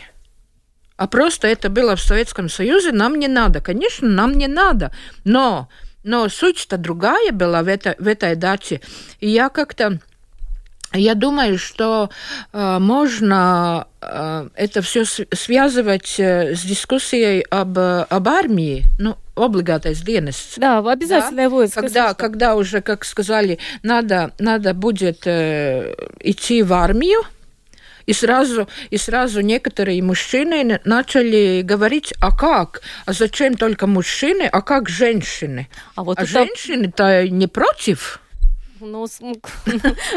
а 0.96 1.06
просто 1.06 1.48
это 1.48 1.70
было 1.70 1.96
в 1.96 2.00
Советском 2.00 2.48
Союзе, 2.48 2.92
нам 2.92 3.18
не 3.18 3.28
надо. 3.28 3.60
Конечно, 3.60 4.08
нам 4.08 4.32
не 4.32 4.46
надо, 4.46 4.92
но, 5.24 5.68
но 6.04 6.28
суть-то 6.28 6.76
другая 6.76 7.32
была 7.32 7.62
в, 7.62 7.68
это, 7.68 7.96
в 7.98 8.06
этой 8.06 8.36
дате. 8.36 8.80
И 9.20 9.28
я 9.28 9.48
как-то 9.48 9.98
я 10.94 11.14
думаю, 11.14 11.58
что 11.58 12.10
э, 12.52 12.78
можно 12.78 13.86
э, 14.00 14.48
это 14.54 14.82
все 14.82 15.04
связывать 15.04 16.16
э, 16.18 16.54
с 16.54 16.62
дискуссией 16.62 17.46
об, 17.50 17.78
об 17.78 18.28
армии, 18.28 18.84
ну, 18.98 19.16
обligātais 19.34 20.02
dienests. 20.02 20.58
Да, 20.58 20.78
обязательное 20.78 21.48
да? 21.48 21.50
войско. 21.50 21.80
Когда, 21.80 22.14
когда 22.14 22.56
уже, 22.56 22.80
как 22.82 23.04
сказали, 23.04 23.58
надо, 23.82 24.32
надо 24.38 24.74
будет 24.74 25.26
э, 25.26 25.94
идти 26.20 26.62
в 26.62 26.72
армию, 26.72 27.22
и 28.06 28.12
сразу, 28.12 28.68
и 28.90 28.96
сразу 28.96 29.40
некоторые 29.40 30.02
мужчины 30.02 30.80
начали 30.84 31.62
говорить, 31.62 32.12
а 32.20 32.36
как? 32.36 32.82
А 33.06 33.12
зачем 33.12 33.56
только 33.56 33.86
мужчины, 33.86 34.48
а 34.50 34.60
как 34.60 34.88
женщины? 34.88 35.68
А, 35.94 36.02
вот 36.02 36.18
а 36.18 36.22
это... 36.22 36.30
женщины-то 36.30 37.28
не 37.28 37.46
против. 37.46 38.20
Ну, 38.82 39.06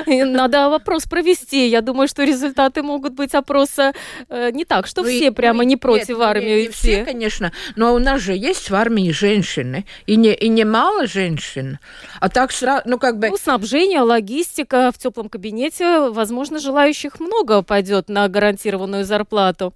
надо 0.25 0.69
вопрос 0.69 1.05
провести. 1.05 1.67
Я 1.67 1.81
думаю, 1.81 2.07
что 2.07 2.23
результаты 2.23 2.81
могут 2.81 3.13
быть 3.13 3.33
опроса 3.33 3.93
э, 4.29 4.51
не 4.51 4.65
так, 4.65 4.87
что 4.87 5.03
ну, 5.03 5.09
все 5.09 5.31
прямо 5.31 5.63
ну, 5.63 5.69
не 5.69 5.77
против 5.77 6.19
армии. 6.19 6.63
Не, 6.63 6.69
все, 6.69 7.05
конечно, 7.05 7.51
но 7.75 7.93
у 7.93 7.99
нас 7.99 8.21
же 8.21 8.33
есть 8.33 8.69
в 8.69 8.75
армии 8.75 9.11
женщины, 9.11 9.85
и, 10.07 10.15
не, 10.15 10.33
и 10.33 10.49
немало 10.49 11.07
женщин. 11.07 11.79
А 12.19 12.29
так 12.29 12.51
сразу, 12.51 12.83
ну 12.85 12.97
как 12.97 13.19
бы... 13.19 13.29
Ну, 13.29 13.37
снабжение, 13.37 14.01
логистика 14.01 14.91
в 14.91 14.97
теплом 14.97 15.29
кабинете, 15.29 16.09
возможно, 16.09 16.59
желающих 16.59 17.19
много 17.19 17.61
пойдет 17.61 18.09
на 18.09 18.27
гарантированную 18.27 19.05
зарплату. 19.05 19.73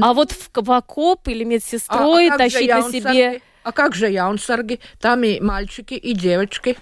А 0.00 0.12
вот 0.12 0.32
в, 0.32 0.50
в 0.54 0.72
окоп 0.72 1.28
или 1.28 1.44
медсестрой 1.44 2.28
а, 2.28 2.34
а 2.34 2.38
тащить 2.38 2.68
на 2.68 2.90
себе... 2.90 3.40
А 3.62 3.72
как 3.72 3.96
же 3.96 4.08
яунсарги? 4.08 4.78
Там 5.00 5.24
и 5.24 5.40
мальчики, 5.40 5.94
и 5.94 6.12
девочки. 6.12 6.76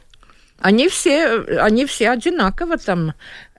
Они 0.59 0.89
все, 0.89 1.41
они 1.61 1.85
все 1.85 2.11
одинаково 2.11 2.79
там 2.79 3.15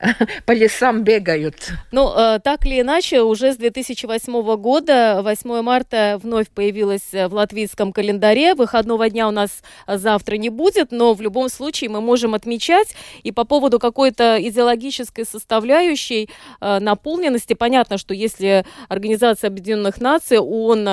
по 0.46 0.52
лесам 0.52 1.04
бегают. 1.04 1.72
Ну, 1.92 2.12
э, 2.16 2.40
так 2.44 2.66
или 2.66 2.82
иначе, 2.82 3.22
уже 3.22 3.54
с 3.54 3.58
2008 3.58 4.56
года, 4.58 5.22
8 5.24 5.62
марта 5.62 6.20
вновь 6.22 6.50
появилась 6.50 7.12
в 7.12 7.30
латвийском 7.34 7.92
календаре. 7.92 8.56
Выходного 8.56 9.10
дня 9.10 9.28
у 9.28 9.32
нас 9.32 9.64
завтра 9.88 10.38
не 10.38 10.50
будет, 10.50 10.92
но 10.92 11.14
в 11.14 11.22
любом 11.22 11.50
случае 11.50 11.90
мы 11.90 12.02
можем 12.02 12.34
отмечать. 12.34 12.96
И 13.24 13.32
по 13.32 13.46
поводу 13.46 13.80
какой-то 13.80 14.38
идеологической 14.40 15.26
составляющей 15.26 16.30
э, 16.62 16.80
наполненности, 16.80 17.54
понятно, 17.54 17.98
что 17.98 18.14
если 18.14 18.66
Организация 18.90 19.50
Объединенных 19.50 20.00
Наций, 20.00 20.40
ООН 20.40 20.86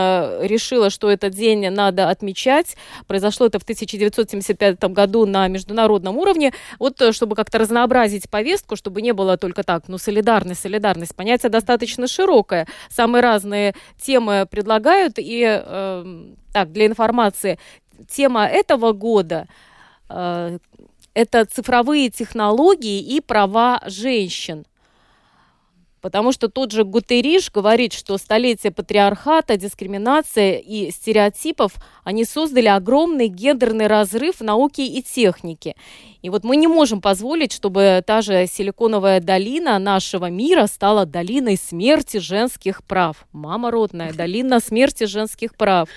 решила, 0.42 0.90
что 0.90 1.11
этот 1.11 1.35
день 1.35 1.68
надо 1.70 2.09
отмечать, 2.09 2.77
произошло 3.07 3.46
это 3.46 3.59
в 3.59 3.62
1975 3.62 4.83
году 4.85 5.27
на 5.27 5.48
международном 5.48 6.16
уровне, 6.18 6.53
вот 6.79 7.01
чтобы 7.12 7.37
как-то 7.37 7.59
разнообразить 7.59 8.31
повестку, 8.31 8.77
чтобы 8.77 9.02
не 9.03 9.12
было 9.12 9.37
только 9.37 9.62
так, 9.62 9.88
ну, 9.88 9.99
солидарность, 9.99 10.62
солидарность. 10.62 11.15
Понятие 11.15 11.51
достаточно 11.51 12.07
широкое. 12.07 12.67
Самые 12.88 13.23
разные 13.23 13.75
темы 14.01 14.47
предлагают. 14.51 15.15
И 15.19 15.45
э, 15.45 16.27
так, 16.53 16.73
для 16.73 16.87
информации, 16.87 17.59
тема 18.09 18.47
этого 18.47 18.93
года 18.93 19.47
э, 20.09 20.59
это 21.15 21.45
цифровые 21.45 22.11
технологии 22.11 23.01
и 23.01 23.21
права 23.21 23.83
женщин. 23.87 24.65
Потому 26.03 26.33
что 26.33 26.49
тот 26.49 26.73
же 26.73 26.83
Гутериш 26.83 27.51
говорит, 27.53 27.93
что 27.93 28.19
столетие 28.19 28.73
патриархата, 28.73 29.57
дискриминация 29.57 30.59
и 30.59 30.91
стереотипов, 30.91 31.75
они 32.03 32.25
создали 32.25 32.67
огромный 32.67 33.29
гендерный 33.29 33.87
разрыв 33.87 34.41
в 34.41 34.45
науке 34.45 34.85
и 34.85 35.01
технике. 35.01 35.77
И 36.21 36.29
вот 36.29 36.43
мы 36.43 36.57
не 36.57 36.67
можем 36.67 37.01
позволить, 37.01 37.53
чтобы 37.53 38.03
та 38.05 38.21
же 38.21 38.49
силиконовая 38.49 39.21
долина 39.21 39.79
нашего 39.79 40.29
мира 40.29 40.67
стала 40.67 41.07
долиной 41.07 41.57
смерти 41.57 42.17
женских 42.17 42.83
прав. 42.83 43.25
Мама 43.33 43.71
родная, 43.71 44.12
долина 44.12 44.59
смерти 44.59 45.05
женских 45.05 45.55
прав. 45.55 45.88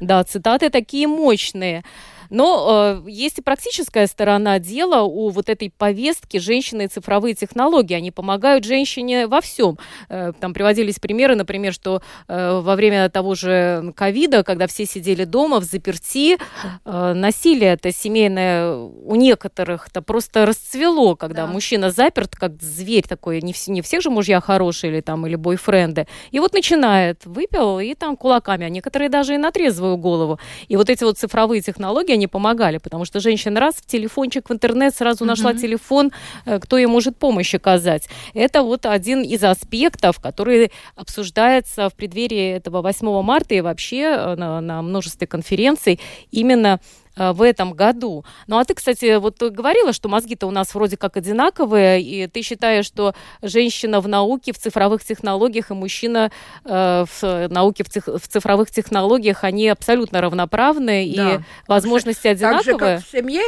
Да, 0.00 0.24
цитаты 0.24 0.70
такие 0.70 1.06
мощные. 1.06 1.84
Но 2.32 3.02
э, 3.04 3.10
есть 3.10 3.38
и 3.38 3.42
практическая 3.42 4.06
сторона 4.06 4.58
дела 4.58 5.02
у 5.02 5.28
вот 5.28 5.50
этой 5.50 5.70
повестки 5.70 6.38
женщины 6.38 6.86
и 6.86 6.88
цифровые 6.88 7.34
технологии. 7.34 7.94
Они 7.94 8.10
помогают 8.10 8.64
женщине 8.64 9.26
во 9.26 9.42
всем. 9.42 9.78
Э, 10.08 10.32
там 10.40 10.54
приводились 10.54 10.98
примеры, 10.98 11.36
например, 11.36 11.74
что 11.74 12.00
э, 12.28 12.60
во 12.60 12.74
время 12.74 13.10
того 13.10 13.34
же 13.34 13.92
ковида, 13.94 14.44
когда 14.44 14.66
все 14.66 14.86
сидели 14.86 15.24
дома 15.24 15.60
в 15.60 15.64
заперти, 15.64 16.38
э, 16.86 17.12
насилие 17.12 17.74
это 17.74 17.92
семейное 17.92 18.76
у 18.76 19.14
некоторых-то 19.14 20.00
просто 20.00 20.46
расцвело, 20.46 21.16
когда 21.16 21.46
да. 21.46 21.52
мужчина 21.52 21.90
заперт, 21.90 22.34
как 22.34 22.62
зверь 22.62 23.06
такой, 23.06 23.42
не, 23.42 23.52
все, 23.52 23.72
не 23.72 23.82
всех 23.82 24.00
же 24.00 24.08
мужья 24.08 24.40
хорошие 24.40 24.90
или 24.90 25.00
там, 25.02 25.26
или 25.26 25.34
бойфренды. 25.34 26.06
И 26.30 26.40
вот 26.40 26.54
начинает, 26.54 27.26
выпил, 27.26 27.78
и 27.78 27.94
там 27.94 28.16
кулаками, 28.16 28.64
а 28.64 28.70
некоторые 28.70 29.10
даже 29.10 29.34
и 29.34 29.36
на 29.36 29.50
трезвую 29.50 29.98
голову. 29.98 30.38
И 30.68 30.76
вот 30.76 30.88
эти 30.88 31.04
вот 31.04 31.18
цифровые 31.18 31.60
технологии, 31.60 32.21
они 32.22 32.28
помогали, 32.28 32.78
потому 32.78 33.04
что 33.04 33.20
женщина 33.20 33.60
раз 33.60 33.74
в 33.76 33.86
телефончик 33.86 34.48
в 34.48 34.52
интернет 34.52 34.94
сразу 34.94 35.24
нашла 35.24 35.52
mm-hmm. 35.52 35.60
телефон, 35.60 36.12
э, 36.46 36.58
кто 36.60 36.78
ей 36.78 36.86
может 36.86 37.16
помощь 37.16 37.54
оказать. 37.54 38.08
Это 38.34 38.62
вот 38.62 38.86
один 38.86 39.22
из 39.22 39.42
аспектов, 39.42 40.20
который 40.20 40.70
обсуждается 40.96 41.88
в 41.88 41.94
преддверии 41.94 42.56
этого 42.56 42.82
8 42.82 43.22
марта 43.22 43.54
и 43.54 43.60
вообще 43.60 44.02
э, 44.02 44.34
на, 44.36 44.60
на 44.60 44.82
множестве 44.82 45.26
конференций 45.26 45.98
именно 46.30 46.78
в 47.16 47.42
этом 47.42 47.72
году. 47.72 48.24
Ну 48.46 48.58
а 48.58 48.64
ты, 48.64 48.74
кстати, 48.74 49.16
вот 49.16 49.42
говорила, 49.42 49.92
что 49.92 50.08
мозги-то 50.08 50.46
у 50.46 50.50
нас 50.50 50.74
вроде 50.74 50.96
как 50.96 51.16
одинаковые, 51.16 52.00
и 52.00 52.26
ты 52.26 52.42
считаешь, 52.42 52.86
что 52.86 53.14
женщина 53.42 54.00
в 54.00 54.08
науке, 54.08 54.52
в 54.52 54.58
цифровых 54.58 55.04
технологиях 55.04 55.70
и 55.70 55.74
мужчина 55.74 56.30
э, 56.64 57.04
в 57.20 57.48
науке, 57.48 57.84
в, 57.84 57.88
циф 57.88 58.06
в 58.06 58.28
цифровых 58.28 58.70
технологиях, 58.70 59.44
они 59.44 59.68
абсолютно 59.68 60.20
равноправны 60.20 61.12
да. 61.14 61.34
и 61.34 61.38
возможности 61.68 62.28
одинаковые? 62.28 62.64
Так 62.64 62.64
же, 62.64 62.78
как 62.78 63.04
в 63.04 63.10
семье, 63.10 63.42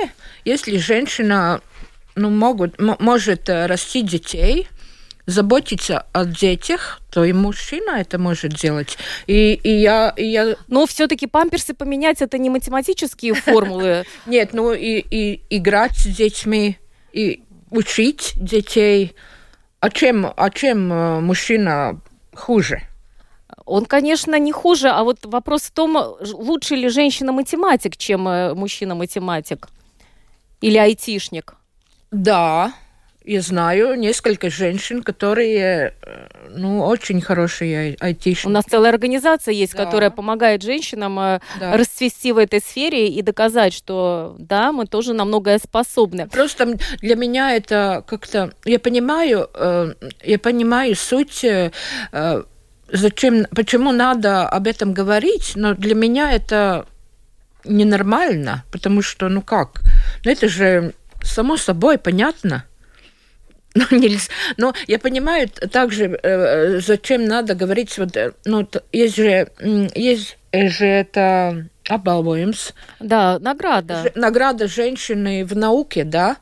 если 0.45 0.77
женщина 0.77 1.61
ну, 2.17 2.31
могут, 2.31 2.79
может 2.79 3.49
э, 3.49 3.67
расти 3.67 4.03
детей, 4.03 4.69
заботиться 5.27 6.07
о 6.13 6.25
детях, 6.25 7.01
то 7.11 7.25
и 7.25 7.33
мужчина 7.33 8.01
это 8.01 8.19
может 8.19 8.53
делать. 8.53 8.99
И, 9.27 9.55
и 9.55 9.71
я, 9.71 10.13
и 10.17 10.27
я... 10.27 10.57
Но 10.69 10.87
все-таки 10.87 11.27
памперсы 11.27 11.75
поменять 11.75 12.21
это 12.21 12.39
не 12.39 12.51
математические 12.51 13.35
формулы. 13.35 14.05
Нет, 14.27 14.53
ну 14.53 14.73
и, 14.73 14.99
и 14.99 15.43
играть 15.51 15.97
с 15.97 16.07
детьми, 16.07 16.79
и 17.13 17.43
учить 17.71 18.33
детей. 18.37 19.15
А 19.81 19.91
чем, 19.91 20.33
а 20.37 20.51
чем 20.51 20.93
э, 20.93 21.21
мужчина 21.21 22.01
хуже? 22.35 22.83
Он, 23.67 23.87
конечно, 23.87 24.39
не 24.39 24.53
хуже, 24.53 24.89
а 24.89 25.05
вот 25.05 25.25
вопрос 25.25 25.63
в 25.63 25.71
том, 25.71 25.97
лучше 26.33 26.75
ли 26.75 26.89
женщина-математик, 26.89 27.97
чем 27.97 28.29
э, 28.29 28.55
мужчина-математик? 28.55 29.69
Или 30.61 30.77
айтишник? 30.77 31.55
Да, 32.11 32.73
я 33.25 33.41
знаю 33.41 33.95
несколько 33.99 34.51
женщин, 34.51 35.03
которые, 35.03 35.95
э, 36.03 36.29
ну, 36.51 36.85
очень 36.85 37.23
хорошие 37.23 37.97
айтишники. 37.99 38.47
У 38.47 38.51
нас 38.51 38.65
целая 38.65 38.93
организация 38.93 39.53
есть, 39.55 39.75
да. 39.75 39.85
которая 39.85 40.11
помогает 40.11 40.63
женщинам 40.63 41.19
э, 41.19 41.41
да. 41.59 41.77
расцвести 41.77 42.33
в 42.33 42.39
этой 42.39 42.61
сфере 42.61 43.09
и 43.09 43.23
доказать, 43.23 43.73
что, 43.73 44.37
да, 44.39 44.73
мы 44.73 44.87
тоже 44.87 45.15
на 45.15 45.25
многое 45.25 45.59
способны. 45.59 46.29
Просто 46.29 46.77
для 47.01 47.17
меня 47.17 47.57
это 47.57 48.05
как-то... 48.07 48.53
Я 48.67 48.79
понимаю, 48.79 49.49
э, 49.55 49.95
я 50.23 50.39
понимаю 50.39 50.95
суть 50.95 51.45
зачем, 52.93 53.47
почему 53.51 53.93
надо 53.93 54.47
об 54.47 54.67
этом 54.67 54.93
говорить, 54.93 55.53
но 55.57 55.75
для 55.75 55.95
меня 55.95 56.31
это 56.33 56.87
ненормально, 57.65 58.65
потому 58.71 59.01
что, 59.01 59.29
ну 59.29 59.41
как, 59.41 59.81
ну 60.25 60.31
это 60.31 60.49
же 60.49 60.93
само 61.23 61.57
собой 61.57 61.99
понятно. 61.99 62.65
Ну, 63.91 63.99
нельзя. 63.99 64.31
Но 64.57 64.73
я 64.87 64.99
понимаю 64.99 65.49
также, 65.49 66.19
э, 66.23 66.81
зачем 66.81 67.25
надо 67.25 67.55
говорить, 67.55 67.97
вот, 67.99 68.17
э, 68.17 68.33
ну, 68.45 68.69
есть 68.93 69.17
же, 69.17 69.49
есть 69.95 70.37
же 70.53 70.87
это 70.87 71.67
обалвуемс. 71.89 72.73
Да, 73.01 73.39
награда. 73.41 74.05
Ж, 74.05 74.13
награда 74.15 74.69
женщины 74.69 75.45
в 75.45 75.57
науке, 75.57 76.05
да? 76.05 76.37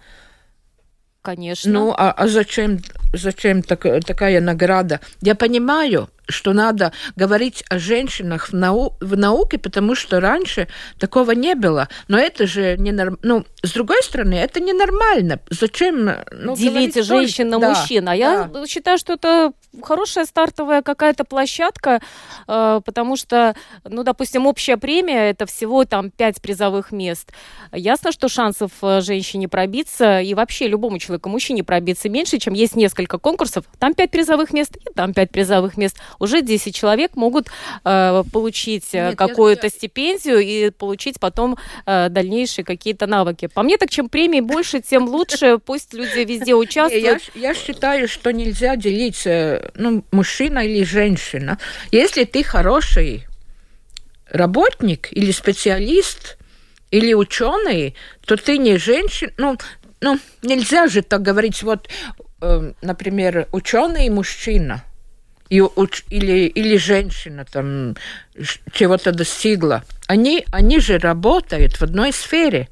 Конечно. 1.22 1.72
Ну, 1.72 1.94
а, 1.96 2.10
а 2.10 2.28
зачем, 2.28 2.80
зачем 3.14 3.62
так, 3.62 3.86
такая 4.04 4.40
награда? 4.40 5.00
Я 5.22 5.34
понимаю, 5.34 6.10
что 6.32 6.52
надо 6.52 6.92
говорить 7.16 7.64
о 7.68 7.78
женщинах 7.78 8.48
в, 8.48 8.52
нау 8.52 8.96
в 9.00 9.16
науке, 9.16 9.58
потому 9.58 9.94
что 9.94 10.20
раньше 10.20 10.68
такого 10.98 11.32
не 11.32 11.54
было. 11.54 11.88
Но 12.08 12.18
это 12.18 12.46
же 12.46 12.76
не 12.78 12.92
норм... 12.92 13.18
Ну, 13.22 13.44
с 13.62 13.72
другой 13.72 14.02
стороны, 14.02 14.34
это 14.34 14.60
ненормально. 14.60 15.40
Зачем 15.50 16.10
ну, 16.32 16.56
делить 16.56 17.02
женщин 17.04 17.48
на 17.48 17.58
да, 17.58 17.68
мужчин? 17.70 18.08
А 18.08 18.16
я 18.16 18.44
да. 18.44 18.66
считаю, 18.66 18.98
что 18.98 19.14
это 19.14 19.52
хорошая 19.82 20.24
стартовая 20.26 20.82
какая-то 20.82 21.24
площадка, 21.24 22.00
э, 22.46 22.80
потому 22.84 23.16
что, 23.16 23.54
ну, 23.84 24.02
допустим, 24.02 24.46
общая 24.46 24.76
премия 24.76 25.30
это 25.30 25.46
всего 25.46 25.84
там 25.84 26.10
пять 26.10 26.42
призовых 26.42 26.92
мест. 26.92 27.32
Ясно, 27.72 28.12
что 28.12 28.28
шансов 28.28 28.72
э, 28.82 29.00
женщине 29.00 29.48
пробиться 29.48 30.20
и 30.20 30.34
вообще 30.34 30.68
любому 30.68 30.98
человеку, 30.98 31.28
мужчине 31.28 31.64
пробиться 31.64 32.08
меньше, 32.08 32.38
чем 32.38 32.54
есть 32.54 32.76
несколько 32.76 33.18
конкурсов. 33.18 33.64
Там 33.78 33.94
пять 33.94 34.10
призовых 34.10 34.52
мест 34.52 34.76
и 34.76 34.92
там 34.94 35.14
пять 35.14 35.30
призовых 35.30 35.76
мест 35.76 35.96
уже 36.22 36.40
10 36.40 36.74
человек 36.74 37.16
могут 37.16 37.48
э, 37.84 38.22
получить 38.32 38.88
э, 38.92 39.16
какую-то 39.16 39.66
я... 39.66 39.70
стипендию 39.70 40.38
и 40.38 40.70
получить 40.70 41.18
потом 41.18 41.58
э, 41.84 42.08
дальнейшие 42.10 42.64
какие-то 42.64 43.08
навыки. 43.08 43.48
По 43.48 43.64
мне, 43.64 43.76
так 43.76 43.90
чем 43.90 44.08
премий 44.08 44.40
больше, 44.40 44.80
тем 44.80 45.08
лучше. 45.08 45.58
Пусть 45.58 45.92
люди 45.92 46.20
везде 46.20 46.54
участвуют. 46.54 47.22
Я, 47.34 47.48
я 47.48 47.54
считаю, 47.54 48.06
что 48.06 48.32
нельзя 48.32 48.76
делить 48.76 49.26
ну, 49.74 50.04
мужчина 50.12 50.60
или 50.60 50.84
женщина. 50.84 51.58
Если 51.90 52.22
ты 52.22 52.44
хороший 52.44 53.26
работник 54.30 55.08
или 55.10 55.32
специалист, 55.32 56.38
или 56.92 57.14
ученый, 57.14 57.96
то 58.24 58.36
ты 58.36 58.58
не 58.58 58.78
женщина. 58.78 59.32
Ну, 59.38 59.58
ну, 60.00 60.20
нельзя 60.42 60.86
же 60.86 61.02
так 61.02 61.22
говорить, 61.22 61.64
вот, 61.64 61.88
э, 62.40 62.72
например, 62.80 63.48
ученый 63.50 64.06
и 64.06 64.10
мужчина 64.10 64.84
и, 65.52 65.60
или, 66.08 66.46
или 66.46 66.78
женщина 66.78 67.44
там 67.44 67.94
чего-то 68.72 69.12
достигла, 69.12 69.84
они, 70.06 70.46
они 70.50 70.80
же 70.80 70.98
работают 70.98 71.74
в 71.74 71.82
одной 71.82 72.14
сфере. 72.14 72.70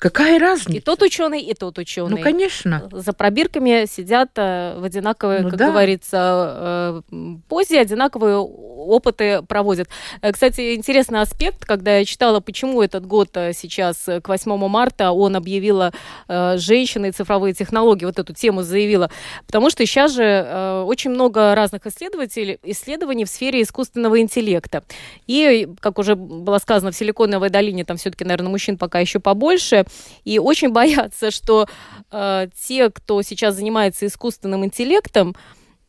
Какая 0.00 0.38
разница? 0.38 0.72
И 0.72 0.80
тот 0.80 1.02
ученый, 1.02 1.42
и 1.42 1.52
тот 1.52 1.78
ученый. 1.78 2.16
Ну, 2.16 2.22
конечно. 2.22 2.88
За 2.90 3.12
пробирками 3.12 3.84
сидят 3.86 4.30
э, 4.36 4.78
в 4.78 4.84
одинаковой, 4.84 5.42
Ну 5.42 5.50
как 5.50 5.58
да. 5.58 5.68
говорится, 5.70 7.02
э, 7.20 7.36
позе, 7.48 7.80
одинаковые 7.80 8.38
опыты 8.38 9.42
проводят. 9.42 9.90
Э, 10.22 10.32
Кстати, 10.32 10.74
интересный 10.74 11.20
аспект, 11.20 11.66
когда 11.66 11.98
я 11.98 12.06
читала, 12.06 12.40
почему 12.40 12.80
этот 12.80 13.04
год 13.04 13.28
сейчас, 13.52 14.08
к 14.22 14.22
8 14.26 14.56
марта, 14.68 15.12
он 15.12 15.36
объявила 15.36 15.92
женщины 16.28 17.08
и 17.08 17.12
цифровые 17.12 17.52
технологии, 17.52 18.06
вот 18.06 18.18
эту 18.18 18.32
тему 18.32 18.62
заявила. 18.62 19.10
Потому 19.46 19.68
что 19.68 19.84
сейчас 19.84 20.14
же 20.14 20.84
очень 20.86 21.10
много 21.10 21.54
разных 21.54 21.86
исследователей, 21.86 22.58
исследований 22.62 23.26
в 23.26 23.28
сфере 23.28 23.60
искусственного 23.60 24.20
интеллекта. 24.20 24.82
И, 25.26 25.68
как 25.80 25.98
уже 25.98 26.14
было 26.14 26.56
сказано, 26.56 26.90
в 26.90 26.96
Силиконовой 26.96 27.50
долине 27.50 27.84
там 27.84 27.98
все-таки, 27.98 28.24
наверное, 28.24 28.50
мужчин 28.50 28.78
пока 28.78 28.98
еще 29.00 29.20
побольше. 29.20 29.84
И 30.24 30.38
очень 30.38 30.68
боятся, 30.72 31.30
что 31.30 31.66
э, 32.10 32.48
те, 32.66 32.90
кто 32.90 33.22
сейчас 33.22 33.56
занимается 33.56 34.06
искусственным 34.06 34.64
интеллектом, 34.64 35.34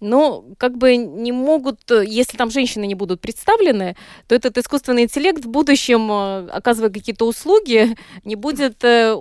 ну, 0.02 0.56
как 0.58 0.78
бы 0.78 0.98
не 0.98 1.32
могут, 1.32 1.80
если 1.92 2.36
там 2.36 2.50
женщины 2.50 2.88
не 2.88 2.96
будут 2.96 3.22
представлены, 3.22 3.96
то 4.28 4.34
этот 4.34 4.58
искусственный 4.58 5.04
интеллект 5.04 5.46
в 5.46 5.50
будущем, 5.50 6.12
э, 6.12 6.50
оказывая 6.50 6.90
какие-то 6.90 7.26
услуги, 7.26 7.96
не 8.26 8.36
будет, 8.36 8.84
э, 8.84 9.14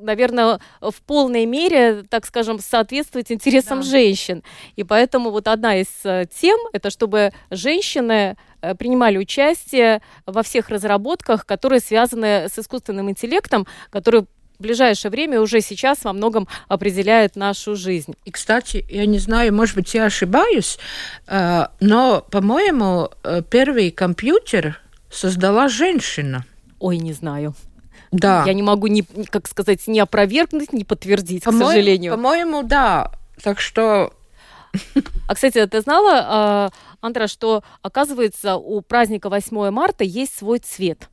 наверное, 0.00 0.60
в 0.80 1.02
полной 1.02 1.46
мере, 1.46 2.04
так 2.08 2.26
скажем, 2.26 2.58
соответствовать 2.58 3.30
интересам 3.32 3.80
Да. 3.80 3.86
женщин. 3.86 4.42
И 4.76 4.84
поэтому 4.84 5.30
вот 5.30 5.48
одна 5.48 5.76
из 5.80 5.88
э, 6.04 6.26
тем, 6.34 6.58
это 6.72 6.90
чтобы 6.90 7.32
женщины 7.50 8.36
э, 8.60 8.74
принимали 8.74 9.18
участие 9.18 10.02
во 10.26 10.42
всех 10.42 10.68
разработках, 10.68 11.46
которые 11.46 11.80
связаны 11.80 12.48
с 12.48 12.58
искусственным 12.58 13.10
интеллектом, 13.10 13.66
которые 13.90 14.24
в 14.58 14.62
ближайшее 14.62 15.10
время 15.10 15.40
уже 15.40 15.60
сейчас 15.60 16.04
во 16.04 16.14
многом 16.14 16.48
определяют 16.68 17.36
нашу 17.36 17.76
жизнь. 17.76 18.14
И, 18.24 18.30
кстати, 18.30 18.86
я 18.88 19.04
не 19.04 19.18
знаю, 19.18 19.52
может 19.54 19.74
быть, 19.74 19.92
я 19.92 20.06
ошибаюсь, 20.06 20.78
э, 21.26 21.66
но, 21.80 22.24
по-моему, 22.30 23.10
первый 23.50 23.90
компьютер 23.90 24.80
создала 25.10 25.68
женщина. 25.68 26.44
Ой, 26.78 26.98
не 26.98 27.12
знаю. 27.12 27.54
Да. 28.12 28.44
Я 28.46 28.54
не 28.54 28.62
могу, 28.62 28.86
ни, 28.86 29.02
как 29.26 29.48
сказать, 29.48 29.86
ни 29.86 29.98
опровергнуть, 29.98 30.72
ни 30.72 30.82
подтвердить, 30.84 31.42
к 31.42 31.46
По-моему- 31.46 31.68
сожалению. 31.68 32.12
По-моему, 32.12 32.62
да. 32.62 33.12
Так 33.42 33.60
что 33.60 34.12
А, 35.26 35.34
кстати, 35.34 35.64
ты 35.66 35.80
знала, 35.80 36.20
а, 36.24 36.70
Андра, 37.00 37.28
что, 37.28 37.62
оказывается, 37.82 38.56
у 38.56 38.80
праздника 38.82 39.28
8 39.30 39.70
марта 39.70 40.04
есть 40.04 40.36
свой 40.36 40.58
цвет? 40.58 41.08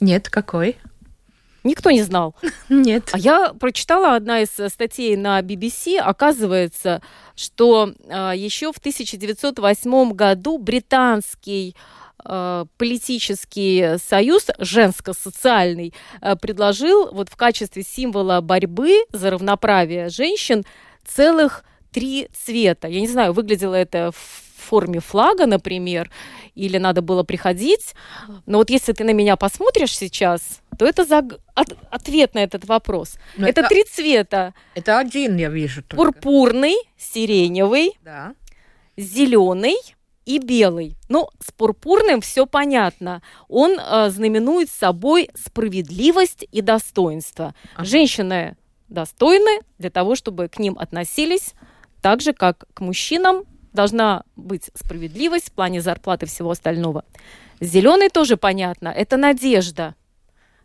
нет, 0.00 0.28
какой? 0.28 0.76
Никто 1.62 1.90
не 1.90 2.02
знал. 2.02 2.34
Нет. 2.70 3.10
А 3.12 3.18
я 3.18 3.52
прочитала 3.52 4.16
одна 4.16 4.40
из 4.40 4.58
э, 4.58 4.70
статей 4.70 5.14
на 5.14 5.40
BBC. 5.42 5.98
Оказывается, 5.98 7.02
что 7.36 7.92
а, 8.08 8.32
еще 8.34 8.72
в 8.72 8.78
1908 8.78 10.12
году 10.12 10.56
британский 10.56 11.76
э, 11.76 12.09
политический 12.76 13.98
союз 13.98 14.46
женско-социальный 14.58 15.94
э, 16.20 16.36
предложил 16.36 17.12
вот 17.12 17.28
в 17.28 17.36
качестве 17.36 17.82
символа 17.82 18.40
борьбы 18.40 19.04
за 19.12 19.30
равноправие 19.30 20.08
женщин 20.08 20.64
целых 21.06 21.64
три 21.92 22.28
цвета. 22.32 22.88
Я 22.88 23.00
не 23.00 23.08
знаю, 23.08 23.32
выглядело 23.32 23.74
это 23.74 24.12
в 24.12 24.60
форме 24.68 25.00
флага, 25.00 25.46
например, 25.46 26.10
или 26.54 26.78
надо 26.78 27.02
было 27.02 27.22
приходить. 27.24 27.94
Но 28.46 28.58
вот 28.58 28.70
если 28.70 28.92
ты 28.92 29.04
на 29.04 29.12
меня 29.12 29.36
посмотришь 29.36 29.96
сейчас, 29.96 30.60
то 30.78 30.86
это 30.86 31.02
заг- 31.04 31.40
от- 31.54 31.76
ответ 31.90 32.34
на 32.34 32.40
этот 32.40 32.64
вопрос. 32.66 33.16
Но 33.36 33.48
это 33.48 33.60
это- 33.62 33.68
три 33.70 33.84
цвета. 33.84 34.54
Это 34.74 34.98
один 34.98 35.36
я 35.36 35.48
вижу 35.48 35.82
только. 35.82 35.96
Пурпурный, 36.12 36.76
сиреневый, 36.96 37.92
Да. 38.04 38.34
зеленый 38.96 39.76
и 40.30 40.38
белый. 40.38 40.96
Ну, 41.08 41.28
с 41.44 41.50
пурпурным 41.50 42.20
все 42.20 42.46
понятно. 42.46 43.20
Он 43.48 43.78
э, 43.78 44.10
знаменует 44.10 44.70
собой 44.70 45.28
справедливость 45.34 46.46
и 46.52 46.60
достоинство. 46.60 47.54
Ага. 47.74 47.84
Женщины 47.84 48.56
достойны 48.88 49.60
для 49.78 49.90
того, 49.90 50.14
чтобы 50.14 50.48
к 50.48 50.60
ним 50.60 50.78
относились 50.78 51.54
так 52.00 52.20
же, 52.20 52.32
как 52.32 52.64
к 52.74 52.80
мужчинам. 52.80 53.44
Должна 53.72 54.22
быть 54.36 54.70
справедливость 54.74 55.48
в 55.48 55.52
плане 55.52 55.80
зарплаты 55.80 56.26
и 56.26 56.28
всего 56.28 56.50
остального. 56.50 57.04
Зеленый 57.60 58.08
тоже 58.08 58.36
понятно. 58.36 58.88
Это 58.88 59.16
надежда. 59.16 59.94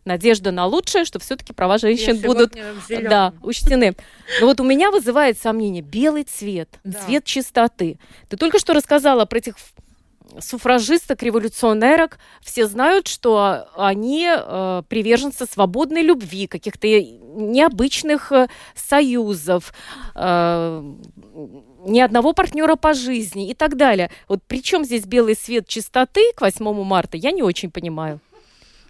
Надежда 0.06 0.52
на 0.52 0.66
лучшее, 0.66 1.04
что 1.04 1.18
все-таки 1.18 1.52
права 1.52 1.78
женщин 1.78 2.14
Я 2.14 2.26
будут 2.26 2.54
да, 2.88 3.34
учтены. 3.42 3.96
Но 4.40 4.46
вот 4.46 4.60
у 4.60 4.64
меня 4.64 4.90
вызывает 4.90 5.38
сомнение 5.38 5.82
белый 5.82 6.22
цвет, 6.22 6.68
Да. 6.84 6.98
цвет 7.00 7.24
чистоты. 7.24 7.98
Ты 8.28 8.36
только 8.36 8.58
что 8.58 8.72
рассказала 8.72 9.24
про 9.24 9.38
этих 9.38 9.56
суфражисток, 10.40 11.22
революционерок. 11.22 12.18
Все 12.40 12.66
знают, 12.66 13.08
что 13.08 13.68
они 13.76 14.28
э, 14.28 14.82
приверженцы 14.88 15.46
свободной 15.46 16.02
любви, 16.02 16.46
каких-то 16.46 16.86
необычных 16.86 18.32
э, 18.32 18.48
союзов, 18.74 19.72
э, 20.14 20.94
ни 21.86 22.00
одного 22.00 22.32
партнера 22.32 22.76
по 22.76 22.94
жизни 22.94 23.48
и 23.48 23.54
так 23.54 23.76
далее. 23.76 24.10
Вот 24.28 24.42
при 24.42 24.62
чем 24.62 24.84
здесь 24.84 25.04
белый 25.04 25.36
свет 25.36 25.68
чистоты 25.68 26.32
к 26.34 26.40
8 26.40 26.84
марта, 26.84 27.16
я 27.16 27.30
не 27.32 27.42
очень 27.42 27.70
понимаю. 27.70 28.20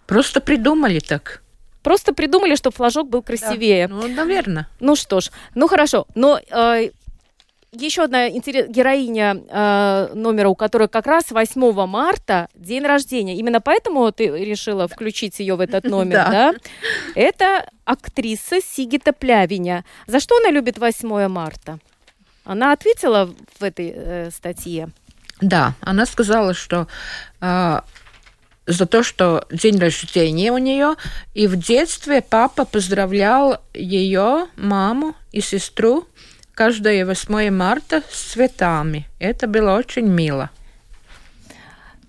Просто 0.06 0.40
придумали 0.40 1.00
так. 1.00 1.42
Просто 1.82 2.12
придумали, 2.12 2.56
чтобы 2.56 2.74
флажок 2.76 3.08
был 3.08 3.22
красивее. 3.22 3.86
Ну, 3.88 4.08
наверное. 4.08 4.66
Ну 4.80 4.96
что 4.96 5.20
ж, 5.20 5.30
ну 5.54 5.68
хорошо. 5.68 6.06
Но 6.16 6.38
э, 6.38 6.90
еще 7.72 8.02
одна 8.04 8.28
интерес- 8.28 8.68
героиня 8.68 9.36
э, 9.48 10.08
номера, 10.14 10.48
у 10.48 10.54
которой 10.56 10.88
как 10.88 11.06
раз 11.06 11.30
8 11.30 11.86
марта 11.86 12.48
день 12.54 12.84
рождения. 12.84 13.36
Именно 13.36 13.60
поэтому 13.60 14.10
ты 14.10 14.26
решила 14.26 14.88
включить 14.88 15.38
ее 15.38 15.54
в 15.54 15.60
этот 15.60 15.84
номер, 15.90 16.14
Да. 16.16 16.30
да? 16.30 16.54
Это 17.14 17.68
актриса 17.84 18.60
Сигита 18.60 19.12
Плявиня. 19.12 19.84
За 20.08 20.18
что 20.18 20.36
она 20.38 20.50
любит 20.50 20.78
8 20.78 21.28
марта? 21.28 21.78
Она 22.44 22.72
ответила 22.72 23.32
в 23.60 23.62
этой 23.62 23.92
э, 23.94 24.30
статье. 24.30 24.88
Да, 25.40 25.74
она 25.82 26.06
сказала, 26.06 26.54
что 26.54 26.86
а, 27.40 27.84
за 28.66 28.86
то, 28.86 29.02
что 29.02 29.46
день 29.50 29.78
рождения 29.78 30.52
у 30.52 30.58
нее, 30.58 30.94
и 31.34 31.46
в 31.46 31.56
детстве 31.56 32.20
папа 32.20 32.64
поздравлял 32.64 33.60
ее, 33.74 34.46
маму 34.56 35.14
и 35.32 35.40
сестру 35.40 36.06
каждое 36.54 37.04
8 37.04 37.50
марта 37.50 38.02
с 38.10 38.32
цветами. 38.32 39.06
Это 39.18 39.46
было 39.46 39.76
очень 39.76 40.06
мило. 40.06 40.50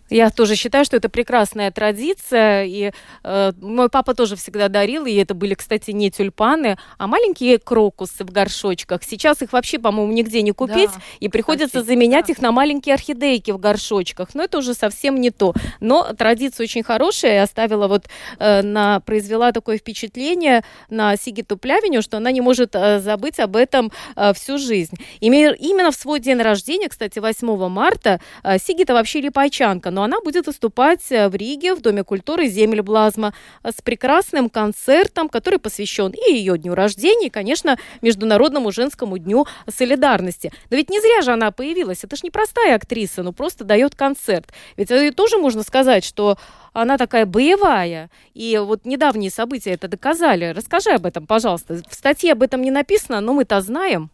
Я 0.09 0.29
тоже 0.29 0.55
считаю, 0.55 0.85
что 0.85 0.97
это 0.97 1.09
прекрасная 1.09 1.71
традиция. 1.71 2.65
И 2.65 2.91
э, 3.23 3.51
мой 3.61 3.89
папа 3.89 4.13
тоже 4.13 4.35
всегда 4.35 4.67
дарил, 4.69 5.05
и 5.05 5.13
это 5.15 5.33
были, 5.33 5.53
кстати, 5.53 5.91
не 5.91 6.09
тюльпаны, 6.11 6.77
а 6.97 7.07
маленькие 7.07 7.57
крокусы 7.59 8.23
в 8.23 8.31
горшочках. 8.31 9.03
Сейчас 9.03 9.41
их 9.41 9.53
вообще, 9.53 9.79
по-моему, 9.79 10.11
нигде 10.11 10.41
не 10.41 10.51
купить, 10.51 10.89
Да, 10.93 11.01
и 11.19 11.27
приходится 11.29 11.79
кстати, 11.79 11.85
заменять 11.85 12.27
да. 12.27 12.33
их 12.33 12.39
на 12.41 12.51
маленькие 12.51 12.95
орхидейки 12.95 13.51
в 13.51 13.57
горшочках. 13.57 14.29
Но 14.33 14.43
это 14.43 14.57
уже 14.59 14.73
совсем 14.73 15.19
не 15.19 15.31
то. 15.31 15.53
Но 15.79 16.13
традиция 16.13 16.63
очень 16.65 16.83
хорошая, 16.83 17.33
и 17.35 17.37
оставила 17.37 17.87
вот 17.87 18.05
э, 18.39 18.61
на 18.61 18.99
произвела 19.01 19.51
такое 19.51 19.77
впечатление 19.77 20.63
на 20.89 21.15
Сигиту 21.17 21.57
Плявиню, 21.57 22.01
что 22.01 22.17
она 22.17 22.31
не 22.31 22.41
может 22.41 22.75
э, 22.75 22.99
забыть 22.99 23.39
об 23.39 23.55
этом 23.55 23.91
э, 24.15 24.33
всю 24.33 24.57
жизнь. 24.57 24.95
Име- 25.21 25.55
Именно 25.57 25.91
в 25.91 25.95
свой 25.95 26.19
день 26.19 26.41
рождения, 26.41 26.89
кстати, 26.89 27.19
8 27.19 27.67
марта, 27.69 28.19
э, 28.43 28.57
Сигита 28.59 28.93
вообще 28.93 29.21
липайчанка, 29.21 29.91
но 29.97 30.03
она 30.03 30.21
будет 30.21 30.45
выступать 30.45 31.11
э, 31.11 31.27
в 31.27 31.33
Риге 31.33 31.73
в 31.73 31.81
Доме 31.81 32.03
культуры 32.03 32.45
«Земель 32.47 32.83
Блазма» 32.83 33.33
э, 33.63 33.71
с 33.71 33.81
прекрасным 33.81 34.47
концертом, 34.47 35.27
который 35.27 35.57
посвящен 35.57 36.11
и 36.11 36.33
ее 36.33 36.55
дню 36.59 36.75
рождения, 36.75 37.27
и, 37.27 37.29
конечно, 37.31 37.79
Международному 38.03 38.71
женскому 38.71 39.17
дню 39.17 39.47
солидарности. 39.67 40.53
Но 40.69 40.77
ведь 40.77 40.91
не 40.91 41.01
зря 41.01 41.23
же 41.23 41.31
она 41.31 41.49
появилась. 41.49 42.03
Это 42.03 42.15
же 42.15 42.19
не 42.23 42.29
простая 42.29 42.75
актриса, 42.75 43.23
ну 43.23 43.33
просто 43.33 43.63
дает 43.63 43.95
концерт. 43.95 44.45
Ведь 44.75 44.91
это 44.91 45.15
тоже 45.15 45.39
можно 45.39 45.63
сказать, 45.63 46.05
что 46.05 46.37
она 46.73 46.99
такая 46.99 47.25
боевая. 47.25 48.11
И 48.35 48.55
вот 48.63 48.85
недавние 48.85 49.31
события 49.31 49.71
это 49.71 49.87
доказали. 49.87 50.53
Расскажи 50.55 50.91
об 50.91 51.07
этом, 51.07 51.25
пожалуйста. 51.25 51.81
В 51.89 51.95
статье 51.95 52.33
об 52.33 52.43
этом 52.43 52.61
не 52.61 52.69
написано, 52.69 53.19
но 53.19 53.33
мы-то 53.33 53.59
знаем. 53.61 54.11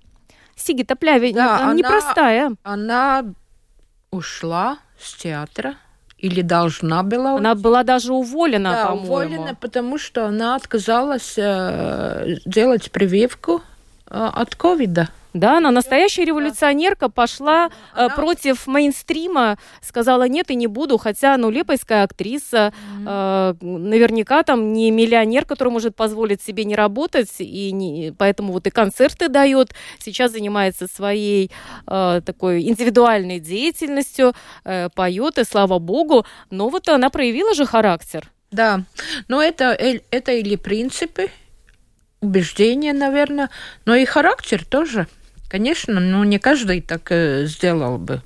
Сигита 0.55 0.95
Пляве 0.95 1.33
Да, 1.33 1.55
она 1.57 1.63
она- 1.65 1.73
непростая. 1.73 2.55
Она 2.63 3.25
ушла 4.11 4.77
с 5.03 5.13
театра 5.13 5.75
или 6.17 6.41
должна 6.41 7.03
была 7.03 7.35
Она 7.35 7.53
была 7.53 7.83
даже 7.83 8.13
уволена, 8.13 8.71
да, 8.71 8.85
по-моему. 8.87 9.05
уволена, 9.07 9.55
потому 9.59 9.97
что 9.97 10.25
она 10.25 10.55
отказалась 10.55 11.33
э, 11.37 12.37
делать 12.45 12.91
прививку 12.91 13.61
э, 14.07 14.29
от 14.33 14.55
ковида. 14.55 15.09
Да, 15.33 15.57
она 15.57 15.71
настоящая 15.71 16.25
революционерка, 16.25 17.09
пошла 17.09 17.71
она... 17.93 18.05
э, 18.05 18.09
против 18.15 18.67
мейнстрима, 18.67 19.57
сказала 19.81 20.27
нет 20.27 20.51
и 20.51 20.55
не 20.55 20.67
буду, 20.67 20.99
хотя, 20.99 21.37
ну, 21.37 21.49
лепойская 21.49 22.03
актриса, 22.03 22.71
mm-hmm. 23.01 23.55
э, 23.61 23.65
наверняка 23.65 24.43
там 24.43 24.73
не 24.73 24.91
миллионер, 24.91 25.45
который 25.45 25.69
может 25.69 25.95
позволить 25.95 26.41
себе 26.41 26.65
не 26.65 26.75
работать, 26.75 27.31
и 27.39 27.71
не, 27.71 28.13
поэтому 28.15 28.53
вот 28.53 28.67
и 28.67 28.69
концерты 28.69 29.27
дает, 29.27 29.73
сейчас 29.97 30.31
занимается 30.33 30.87
своей 30.87 31.49
э, 31.87 32.21
такой 32.23 32.61
индивидуальной 32.61 33.39
деятельностью, 33.39 34.33
э, 34.65 34.89
поет, 34.93 35.39
и 35.39 35.43
слава 35.43 35.79
богу, 35.79 36.25
но 36.51 36.69
вот 36.69 36.87
она 36.89 37.09
проявила 37.09 37.55
же 37.55 37.65
характер. 37.65 38.29
Да, 38.51 38.83
но 39.27 39.41
это, 39.41 39.71
это 39.71 40.31
или 40.31 40.57
принципы, 40.57 41.31
убеждения, 42.21 42.93
наверное, 42.93 43.49
но 43.85 43.95
и 43.95 44.05
характер 44.05 44.63
тоже. 44.63 45.07
Конечно, 45.53 45.99
ну 45.99 46.23
не 46.23 46.39
каждый 46.39 46.81
так 46.81 47.11
э, 47.11 47.45
сделал 47.45 47.99
бы. 47.99 48.23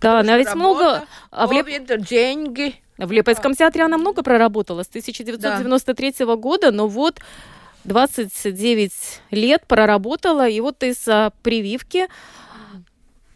Да, 0.00 0.20
она 0.20 0.38
ведь 0.38 0.46
работа, 0.46 0.58
много... 0.58 1.02
А 1.30 1.46
в 1.46 1.52
Леп... 1.52 1.66
деньги. 2.08 2.74
В 2.96 3.12
Лепойском 3.12 3.54
театре 3.54 3.84
она 3.84 3.98
много 3.98 4.22
проработала 4.22 4.82
с 4.82 4.88
1993 4.88 6.14
да. 6.20 6.36
года, 6.36 6.70
но 6.70 6.88
вот 6.88 7.20
29 7.84 8.92
лет 9.30 9.66
проработала, 9.66 10.48
и 10.48 10.58
вот 10.62 10.82
из-за 10.82 11.32
прививки 11.42 12.08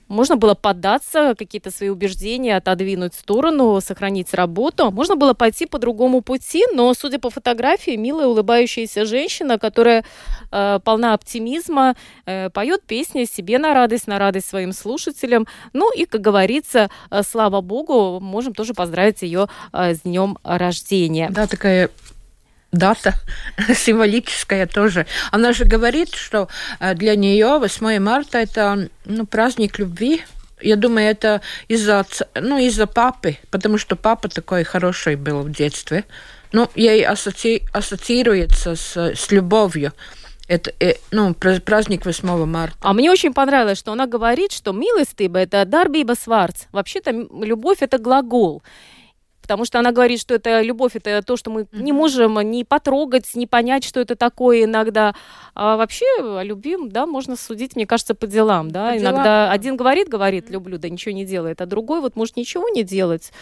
можно 0.09 0.37
было 0.37 0.55
поддаться, 0.55 1.35
какие-то 1.37 1.71
свои 1.71 1.89
убеждения 1.89 2.57
отодвинуть 2.57 3.15
в 3.15 3.21
сторону, 3.21 3.81
сохранить 3.81 4.35
работу. 4.35 4.91
Можно 4.91 5.17
было 5.17 5.35
пойти 5.35 5.67
по 5.67 5.79
другому 5.79 6.21
пути, 6.21 6.65
но, 6.75 6.93
судя 6.95 7.19
по 7.19 7.31
фотографии, 7.31 7.97
милая 7.97 8.27
улыбающаяся 8.27 9.05
женщина, 9.05 9.59
которая 9.59 10.05
э, 10.51 10.81
полна 10.85 11.15
оптимизма, 11.15 11.95
э, 12.27 12.51
поет 12.51 12.83
песни 12.85 13.25
себе 13.25 13.59
на 13.59 13.75
радость, 13.75 14.07
на 14.07 14.19
радость 14.19 14.49
своим 14.49 14.73
слушателям. 14.73 15.47
Ну 15.73 15.93
и, 15.95 16.07
как 16.07 16.21
говорится, 16.21 16.91
э, 17.11 17.23
слава 17.23 17.61
богу, 17.61 18.21
можем 18.21 18.55
тоже 18.55 18.75
поздравить 18.75 19.23
ее 19.23 19.49
э, 19.73 19.95
с 19.95 20.01
днем 20.03 20.39
рождения. 20.45 21.29
Да, 21.31 21.47
такая 21.47 21.91
дата 22.75 23.15
символическая 23.75 24.67
тоже. 24.67 25.07
Она 25.31 25.53
же 25.53 25.65
говорит, 25.65 26.15
что 26.15 26.49
э, 26.81 26.95
для 26.95 27.17
нее 27.17 27.59
8 27.59 27.99
марта 27.99 28.39
это 28.39 28.89
ну, 29.05 29.27
праздник 29.27 29.79
любви. 29.79 30.23
Я 30.61 30.77
думаю, 30.77 31.09
это 31.09 31.41
из-за 31.69 32.07
ну, 32.35 32.59
из-за 32.59 32.87
папы, 32.87 33.37
потому 33.51 33.79
что 33.79 33.97
папа 33.97 34.29
такой 34.29 34.65
хороший 34.65 35.17
был 35.17 35.43
в 35.43 35.51
детстве. 35.51 36.05
Ну, 36.53 36.71
ей 36.75 37.05
ассоци... 37.05 37.63
ассоциируется 37.73 38.77
с, 38.77 38.97
с 38.97 39.31
любовью. 39.33 39.93
Это, 40.47 40.73
э, 40.79 40.95
ну, 41.11 41.35
праздник 41.35 42.05
8 42.05 42.45
марта. 42.45 42.77
А 42.81 42.93
мне 42.93 43.11
очень 43.11 43.33
понравилось, 43.33 43.79
что 43.79 43.93
она 43.93 44.07
говорит, 44.07 44.53
что 44.53 44.73
милостыба– 44.73 45.39
это 45.41 45.65
дарбиба 45.65 46.15
сварц. 46.15 46.65
Вообще-то 46.71 47.11
любовь– 47.11 47.79
это 47.81 47.99
глагол 47.99 48.63
потому 49.45 49.67
что 49.67 49.79
она 49.79 49.93
говорит, 49.93 50.19
что 50.19 50.35
это 50.35 50.63
любовь, 50.63 50.93
это 50.97 51.21
то, 51.21 51.37
что 51.37 51.51
мы 51.51 51.63
mm-hmm. 51.63 51.83
не 51.83 51.93
можем 51.93 52.41
ни 52.51 52.63
потрогать, 52.63 53.27
ни 53.35 53.45
понять, 53.45 53.85
что 53.85 54.01
это 54.01 54.17
такое 54.17 54.65
иногда. 54.65 55.15
А 55.55 55.77
вообще 55.77 56.07
о 56.19 56.43
любви, 56.43 56.79
да, 56.87 57.05
можно 57.05 57.37
судить, 57.37 57.77
мне 57.77 57.87
кажется, 57.87 58.15
по 58.15 58.27
делам, 58.27 58.71
да. 58.71 58.93
По 58.93 58.97
иногда 58.97 59.45
делам. 59.45 59.51
один 59.51 59.77
говорит, 59.77 60.09
говорит, 60.09 60.49
люблю, 60.49 60.79
да 60.79 60.89
ничего 60.89 61.13
не 61.13 61.27
делает, 61.27 61.61
а 61.61 61.67
другой 61.67 62.01
вот 62.01 62.17
может 62.17 62.39
ничего 62.39 62.71
не 62.71 62.85
делать 62.85 63.33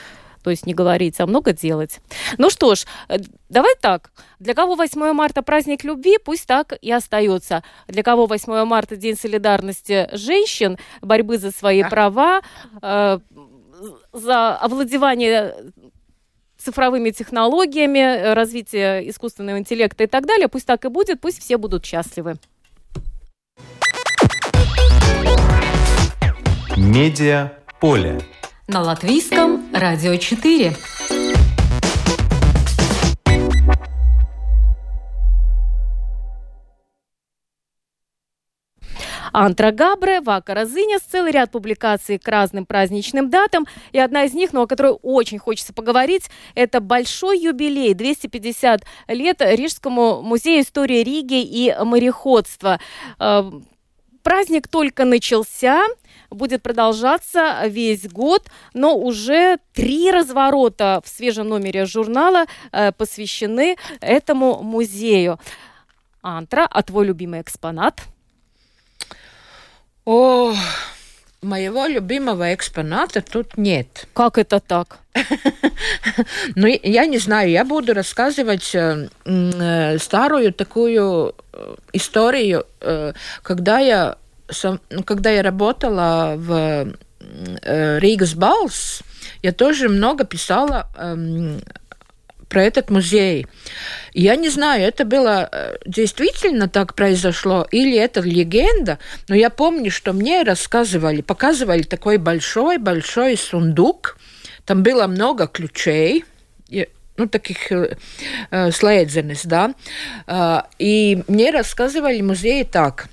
то 0.43 0.51
есть 0.51 0.67
не 0.67 0.75
говорить, 0.75 1.21
а 1.21 1.27
много 1.27 1.53
делать. 1.53 2.01
Ну 2.37 2.51
что 2.51 2.75
ж, 2.75 2.85
э, 3.07 3.19
давай 3.49 3.77
так. 3.81 4.11
Для 4.41 4.55
кого 4.55 4.75
8 4.75 5.13
марта 5.13 5.41
праздник 5.43 5.85
любви, 5.85 6.19
пусть 6.19 6.49
так 6.49 6.73
и 6.83 6.91
остается. 6.91 7.63
Для 7.87 8.03
кого 8.03 8.27
8 8.27 8.65
марта 8.65 8.97
день 8.97 9.15
солидарности 9.15 10.09
женщин, 10.11 10.79
борьбы 11.01 11.39
за 11.39 11.53
свои 11.53 11.85
права, 11.85 12.43
э, 12.83 13.21
за 14.13 14.57
овладевание 14.57 15.55
цифровыми 16.63 17.11
технологиями, 17.11 17.99
э, 17.99 18.35
развитие 18.35 19.09
искусственного 19.11 19.59
интеллекта 19.59 20.05
и 20.05 20.07
так 20.07 20.27
далее. 20.27 20.49
Пусть 20.49 20.67
так 20.67 20.85
и 20.85 20.89
будет, 20.89 21.21
пусть 21.21 21.41
все 21.41 21.57
будут 21.59 21.85
счастливы. 21.85 22.37
Медиа 26.77 27.53
поле. 27.81 28.21
На 28.69 28.81
латвийском 28.81 29.63
радио 29.75 30.17
4. 30.17 30.75
Антра 39.33 39.71
Габре, 39.71 40.21
Вака 40.21 40.55
Разынес, 40.55 41.01
целый 41.01 41.33
ряд 41.33 41.51
публикаций 41.51 42.19
к 42.19 42.29
разным 42.29 42.67
праздничным 42.67 43.31
датам. 43.31 43.67
И 43.93 43.99
одна 43.99 44.25
из 44.25 44.35
них, 44.35 44.53
но 44.53 44.63
о 44.63 44.67
которой 44.67 44.97
очень 45.03 45.39
хочется 45.39 45.73
поговорить, 45.73 46.31
это 46.55 46.81
большой 46.81 47.41
юбилей, 47.41 47.95
250 47.95 48.83
лет 49.09 49.41
Рижскому 49.41 50.23
музею 50.23 50.63
истории 50.63 51.03
Риги 51.03 51.43
и 51.43 51.75
мореходства. 51.83 52.79
Э, 53.19 53.51
праздник 54.23 54.69
только 54.69 55.05
начался, 55.05 55.83
будет 56.31 56.63
продолжаться 56.63 57.63
весь 57.67 58.07
год, 58.09 58.49
но 58.75 58.97
уже 58.97 59.59
три 59.73 60.11
разворота 60.11 61.01
в 61.05 61.09
свежем 61.09 61.49
номере 61.49 61.87
журнала 61.87 62.45
э, 62.71 62.93
посвящены 62.93 63.77
этому 64.01 64.63
музею. 64.63 65.39
Антра, 66.21 66.69
а 66.71 66.83
твой 66.83 67.07
любимый 67.07 67.41
экспонат? 67.41 68.03
О, 70.05 70.53
моего 71.43 71.87
любимого 71.87 72.55
экспоната 72.55 73.23
тут 73.23 73.57
нет. 73.57 74.07
Как 74.15 74.39
это 74.39 74.59
так? 74.61 74.99
ну, 76.57 76.67
я 76.67 77.07
не 77.07 77.19
знаю, 77.19 77.51
я 77.51 77.65
буду 77.65 77.95
рассказывать 77.95 78.75
э, 78.75 79.09
э, 79.25 79.99
старую 79.99 80.53
такую 80.53 81.35
э, 81.53 81.75
историю, 81.93 82.67
э, 82.81 83.13
когда 83.43 83.79
я, 83.79 84.17
когда 85.05 85.31
я 85.31 85.43
работала 85.43 86.35
в 86.37 86.95
э, 87.63 87.99
Ригас 88.01 88.35
Балс, 88.35 89.03
я 89.43 89.53
тоже 89.53 89.89
много 89.89 90.25
писала 90.25 90.89
э, 90.97 91.61
про 92.53 92.65
этот 92.65 92.91
музей. 92.91 93.47
Я 94.13 94.37
не 94.37 94.51
знаю, 94.51 94.83
это 94.83 95.07
было 95.07 95.49
э, 95.51 95.77
действительно 95.87 96.69
так 96.69 96.95
произошло 96.95 97.67
или 97.71 97.97
это 97.97 98.21
легенда, 98.21 98.99
но 99.29 99.35
я 99.35 99.49
помню, 99.49 99.91
что 99.91 100.13
мне 100.13 100.43
рассказывали, 100.43 101.23
показывали 101.23 101.81
такой 101.83 102.19
большой-большой 102.19 103.39
сундук, 103.39 104.19
там 104.67 104.83
было 104.83 105.07
много 105.07 105.47
ключей, 105.47 106.27
ну, 107.17 107.27
таких 107.27 107.73
э, 107.73 107.97
э 108.51 108.71
слэдзенес, 108.71 109.47
да, 109.47 109.73
э, 110.27 110.61
и 110.79 111.23
мне 111.29 111.53
рассказывали 111.53 112.21
музеи 112.21 112.65
так, 112.65 113.07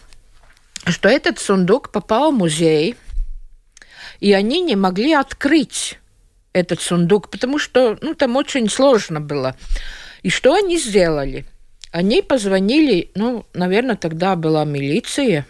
что 0.86 1.08
этот 1.08 1.40
сундук 1.40 1.92
попал 1.94 2.34
в 2.34 2.36
музей, 2.36 2.98
и 4.20 4.34
они 4.34 4.60
не 4.60 4.76
могли 4.76 5.14
открыть 5.14 5.98
этот 6.54 6.82
сундук, 6.82 7.30
потому 7.30 7.60
что 7.60 7.98
ну, 8.02 8.16
там 8.16 8.36
очень 8.36 8.70
сложно 8.70 9.20
было. 9.22 9.56
И 10.24 10.30
что 10.30 10.54
они 10.54 10.78
сделали? 10.78 11.46
Они 11.92 12.22
позвонили, 12.22 13.12
ну, 13.16 13.46
наверное, 13.54 13.96
тогда 13.96 14.36
была 14.36 14.66
милиция. 14.66 15.46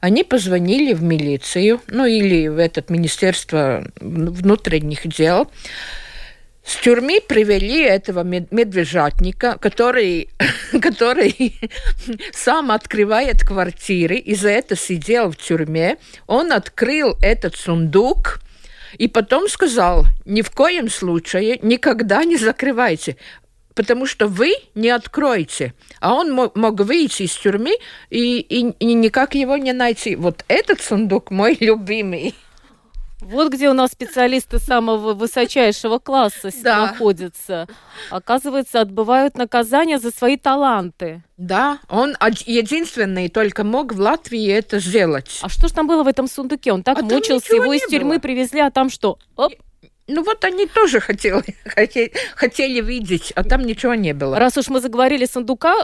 Они 0.00 0.22
позвонили 0.22 0.92
в 0.92 1.02
милицию, 1.02 1.80
ну 1.88 2.06
или 2.06 2.48
в 2.48 2.58
это 2.58 2.84
Министерство 2.88 3.90
внутренних 4.00 5.06
дел. 5.06 5.50
С 6.64 6.76
тюрьмы 6.76 7.20
привели 7.20 7.82
этого 7.82 8.22
медвежатника, 8.22 9.58
который, 9.58 10.30
который 10.80 11.58
сам 12.32 12.70
открывает 12.70 13.42
квартиры, 13.42 14.16
и 14.16 14.34
за 14.34 14.50
это 14.50 14.76
сидел 14.76 15.30
в 15.30 15.36
тюрьме. 15.36 15.98
Он 16.26 16.52
открыл 16.52 17.16
этот 17.20 17.56
сундук, 17.56 18.40
и 18.98 19.08
потом 19.08 19.48
сказал, 19.48 20.06
ни 20.24 20.42
в 20.42 20.50
коем 20.50 20.88
случае 20.88 21.58
никогда 21.62 22.24
не 22.24 22.36
закрывайте, 22.36 23.16
потому 23.74 24.06
что 24.06 24.26
вы 24.26 24.54
не 24.74 24.90
откроете. 24.90 25.74
А 26.00 26.14
он 26.14 26.32
мог, 26.32 26.80
выйти 26.80 27.24
из 27.24 27.34
тюрьмы 27.34 27.76
и, 28.10 28.38
и, 28.40 28.70
и 28.78 28.94
никак 28.94 29.34
его 29.34 29.56
не 29.56 29.72
найти. 29.72 30.16
Вот 30.16 30.44
этот 30.48 30.80
сундук 30.80 31.30
мой 31.30 31.56
любимый. 31.60 32.34
Вот 33.24 33.52
где 33.52 33.70
у 33.70 33.72
нас 33.72 33.92
специалисты 33.92 34.58
самого 34.58 35.14
высочайшего 35.14 35.98
класса 35.98 36.50
да. 36.62 36.86
находятся. 36.86 37.66
Оказывается, 38.10 38.80
отбывают 38.80 39.36
наказание 39.36 39.98
за 39.98 40.10
свои 40.10 40.36
таланты. 40.36 41.22
Да, 41.36 41.78
он 41.88 42.14
единственный 42.46 43.28
только 43.28 43.64
мог 43.64 43.92
в 43.92 44.00
Латвии 44.00 44.46
это 44.50 44.78
сделать. 44.78 45.40
А 45.42 45.48
что 45.48 45.68
ж 45.68 45.72
там 45.72 45.86
было 45.86 46.04
в 46.04 46.08
этом 46.08 46.28
сундуке? 46.28 46.72
Он 46.72 46.82
так 46.82 46.98
а 46.98 47.02
мучился, 47.02 47.56
его 47.56 47.72
из 47.72 47.82
тюрьмы 47.86 48.14
было. 48.14 48.20
привезли, 48.20 48.60
а 48.60 48.70
там 48.70 48.90
что? 48.90 49.18
Оп. 49.36 49.52
Ну 50.06 50.22
вот 50.22 50.44
они 50.44 50.66
тоже 50.66 51.00
хотели, 51.00 51.56
хотели, 51.64 52.12
хотели 52.36 52.82
видеть, 52.82 53.32
а 53.34 53.42
там 53.42 53.62
ничего 53.62 53.94
не 53.94 54.12
было. 54.12 54.38
Раз 54.38 54.58
уж 54.58 54.68
мы 54.68 54.80
заговорили 54.80 55.24
сундука, 55.24 55.74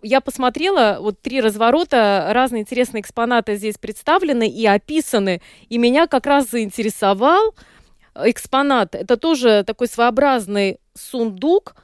я 0.00 0.20
посмотрела, 0.20 0.98
вот 1.00 1.20
три 1.20 1.40
разворота, 1.40 2.28
разные 2.30 2.62
интересные 2.62 3.00
экспонаты 3.00 3.56
здесь 3.56 3.76
представлены 3.76 4.48
и 4.48 4.64
описаны, 4.64 5.42
и 5.68 5.78
меня 5.78 6.06
как 6.06 6.26
раз 6.26 6.50
заинтересовал 6.50 7.56
экспонат. 8.14 8.94
Это 8.94 9.16
тоже 9.16 9.64
такой 9.66 9.88
своеобразный 9.88 10.78
сундук 10.94 11.74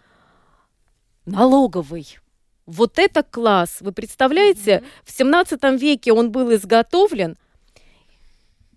налоговый. 1.27 2.19
Вот 2.67 3.01
это 3.01 3.25
класс! 3.25 3.79
Вы 3.81 3.91
представляете, 3.91 4.77
mm-hmm. 4.77 4.87
в 5.05 5.11
17 5.11 5.81
веке 5.81 6.13
он 6.13 6.31
был 6.31 6.55
изготовлен, 6.55 7.37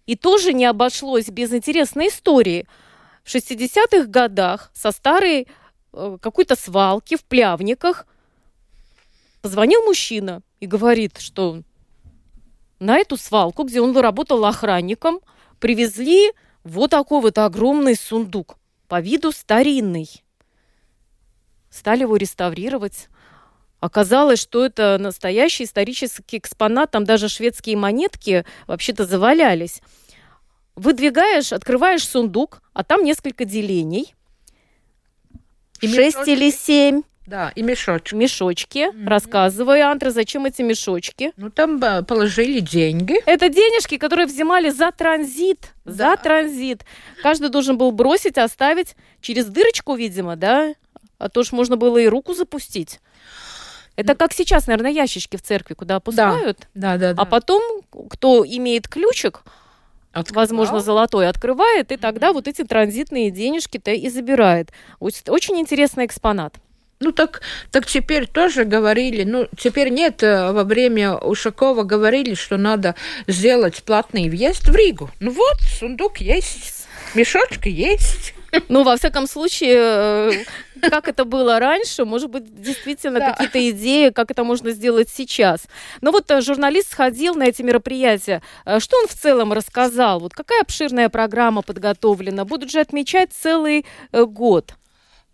и 0.08 0.16
тоже 0.16 0.52
не 0.54 0.66
обошлось 0.66 1.28
без 1.28 1.54
интересной 1.54 2.08
истории– 2.08 2.66
в 3.24 3.34
60-х 3.34 4.06
годах 4.08 4.70
со 4.74 4.92
старой 4.92 5.48
э, 5.94 6.18
какой-то 6.22 6.56
свалки 6.56 7.16
в 7.16 7.24
Плявниках 7.24 8.06
позвонил 9.42 9.82
мужчина 9.84 10.42
и 10.60 10.68
говорит, 10.68 11.18
что 11.20 11.62
на 12.80 12.98
эту 12.98 13.18
свалку, 13.18 13.64
где 13.64 13.82
он 13.82 13.98
работал 13.98 14.44
охранником, 14.46 15.20
привезли 15.60 16.32
вот 16.64 16.92
такой 16.92 17.22
вот 17.22 17.38
огромный 17.38 17.96
сундук, 17.96 18.58
по 18.88 19.00
виду 19.00 19.32
старинный. 19.32 20.10
Стали 21.70 22.02
его 22.02 22.18
реставрировать. 22.18 23.08
Оказалось, 23.80 24.40
что 24.40 24.66
это 24.66 24.98
настоящий 25.00 25.64
исторический 25.64 26.38
экспонат, 26.38 26.92
там 26.92 27.04
даже 27.04 27.28
шведские 27.30 27.76
монетки 27.76 28.46
вообще-то 28.68 29.06
завалялись. 29.06 29.82
Выдвигаешь, 30.76 31.54
открываешь 31.54 32.08
сундук, 32.08 32.62
а 32.74 32.84
там 32.84 33.04
несколько 33.04 33.46
делений. 33.46 34.16
И 35.82 35.88
Шесть 35.88 36.18
мешочки. 36.18 36.30
или 36.30 36.52
семь. 36.52 37.02
Да, 37.28 37.52
и 37.56 37.62
мешочки. 37.62 38.16
Мешочки. 38.16 38.90
Mm-hmm. 38.90 39.08
Рассказывай, 39.08 39.82
Антра, 39.82 40.10
зачем 40.10 40.46
эти 40.46 40.62
мешочки? 40.62 41.32
Ну, 41.38 41.50
там 41.50 41.80
положили 42.06 42.60
деньги. 42.60 43.16
Это 43.26 43.50
денежки, 43.50 43.98
которые 43.98 44.26
взимали 44.26 44.70
за 44.70 44.92
транзит. 44.92 45.74
Да. 45.86 45.92
За 45.92 46.18
транзит. 46.18 46.84
Каждый 47.22 47.50
должен 47.50 47.78
был 47.78 47.92
бросить, 47.92 48.38
оставить 48.38 48.96
через 49.22 49.46
дырочку, 49.46 49.96
видимо, 49.96 50.36
да? 50.36 50.74
А 51.18 51.30
то 51.30 51.44
ж 51.44 51.54
можно 51.54 51.78
было 51.78 51.98
и 51.98 52.08
руку 52.08 52.34
запустить. 52.34 53.00
Это 53.96 54.16
как 54.16 54.34
сейчас, 54.34 54.68
наверное, 54.68 54.92
ящички 54.92 55.38
в 55.38 55.42
церкви, 55.42 55.76
куда 55.76 55.98
опускают. 55.98 56.68
Да, 56.74 56.98
да, 56.98 57.14
да. 57.14 57.22
А 57.22 57.26
потом, 57.26 57.62
кто 58.10 58.44
имеет 58.46 58.88
ключик, 58.88 59.44
Открывал? 60.14 60.44
возможно, 60.44 60.80
золотой 60.80 61.28
открывает, 61.28 61.92
и 61.92 61.98
тогда 61.98 62.30
mm-hmm. 62.30 62.34
вот 62.34 62.48
эти 62.48 62.64
транзитные 62.64 63.32
денежки-то 63.32 63.92
и 63.92 64.10
забирает. 64.10 64.72
Очень 65.00 65.60
интересный 65.60 66.06
экспонат. 66.06 66.56
Ну 67.00 67.12
так, 67.12 67.42
так 67.72 67.86
теперь 67.86 68.28
тоже 68.28 68.64
говорили, 68.64 69.24
ну 69.24 69.50
теперь 69.58 69.90
нет, 69.90 70.24
э, 70.24 70.52
во 70.54 70.64
время 70.64 71.16
Ушакова 71.18 71.84
говорили, 71.84 72.34
что 72.34 72.56
надо 72.58 72.96
сделать 73.28 73.84
платный 73.84 74.30
въезд 74.30 74.70
в 74.70 74.76
Ригу. 74.76 75.10
Ну 75.20 75.32
вот, 75.32 75.58
сундук 75.80 76.20
есть, 76.20 76.88
мешочки 77.14 77.68
есть. 77.68 78.33
Ну, 78.70 78.84
во 78.84 78.96
всяком 78.98 79.28
случае, 79.28 79.78
э, 79.78 80.32
как 80.82 81.08
это 81.08 81.26
было 81.26 81.60
раньше, 81.60 82.06
может 82.06 82.30
быть, 82.30 82.62
действительно 82.62 83.20
да. 83.20 83.32
какие-то 83.32 83.70
идеи, 83.72 84.10
как 84.10 84.32
это 84.32 84.44
можно 84.44 84.72
сделать 84.72 85.10
сейчас. 85.10 85.68
Но 86.02 86.12
вот 86.12 86.30
э, 86.32 86.42
журналист 86.42 86.92
сходил 86.92 87.36
на 87.36 87.44
эти 87.44 87.62
мероприятия. 87.62 88.42
Э, 88.66 88.80
что 88.80 88.98
он 88.98 89.08
в 89.08 89.14
целом 89.14 89.54
рассказал? 89.54 90.20
Вот 90.20 90.34
какая 90.34 90.62
обширная 90.62 91.10
программа 91.10 91.62
подготовлена? 91.62 92.46
Будут 92.46 92.72
же 92.72 92.80
отмечать 92.80 93.32
целый 93.34 93.86
год. 94.12 94.76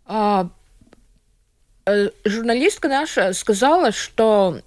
А, 0.05 0.49
журналистка 2.26 2.88
наша 2.88 3.34
сказала, 3.34 3.91
что 3.91 4.59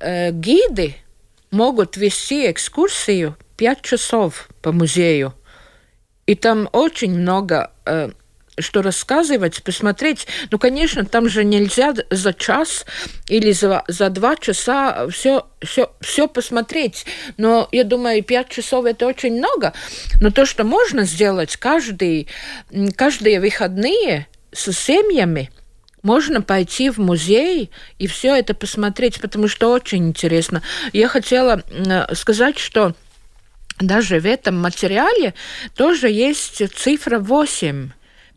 э, 0.00 0.30
гиды 0.32 0.96
могут 1.50 1.96
вести 1.96 2.50
экскурсию 2.50 3.36
пять 3.56 3.82
часов 3.82 4.48
по 4.60 4.72
музею. 4.72 5.34
И 6.26 6.34
там 6.34 6.68
очень 6.72 7.18
много 7.18 7.72
э, 7.84 8.10
что 8.58 8.82
рассказывать, 8.82 9.62
посмотреть. 9.62 10.26
Ну, 10.50 10.58
конечно, 10.58 11.04
там 11.04 11.28
же 11.28 11.44
нельзя 11.44 11.94
за 12.10 12.32
час 12.32 12.84
или 13.28 13.52
за, 13.52 13.84
за 13.88 14.10
два 14.10 14.36
часа 14.36 15.08
все, 15.08 15.46
все, 15.62 15.92
все 16.00 16.28
посмотреть. 16.28 17.06
Но 17.36 17.68
я 17.72 17.84
думаю, 17.84 18.22
пять 18.22 18.50
часов 18.50 18.84
это 18.84 19.06
очень 19.06 19.38
много. 19.38 19.72
Но 20.20 20.30
то, 20.30 20.44
что 20.44 20.64
можно 20.64 21.04
сделать 21.04 21.56
каждый, 21.56 22.28
каждые 22.96 23.40
выходные 23.40 24.26
с 24.52 24.70
семьями, 24.72 25.50
можно 26.02 26.42
пойти 26.42 26.90
в 26.90 26.98
музей 26.98 27.70
и 27.98 28.08
все 28.08 28.34
это 28.34 28.54
посмотреть, 28.54 29.20
потому 29.20 29.46
что 29.46 29.70
очень 29.70 30.08
интересно. 30.08 30.60
Я 30.92 31.06
хотела 31.08 31.62
сказать, 32.12 32.58
что 32.58 32.94
даже 33.78 34.20
в 34.20 34.26
этом 34.26 34.60
материале 34.60 35.34
тоже 35.74 36.08
есть 36.08 36.62
цифра 36.76 37.18
8 37.18 37.90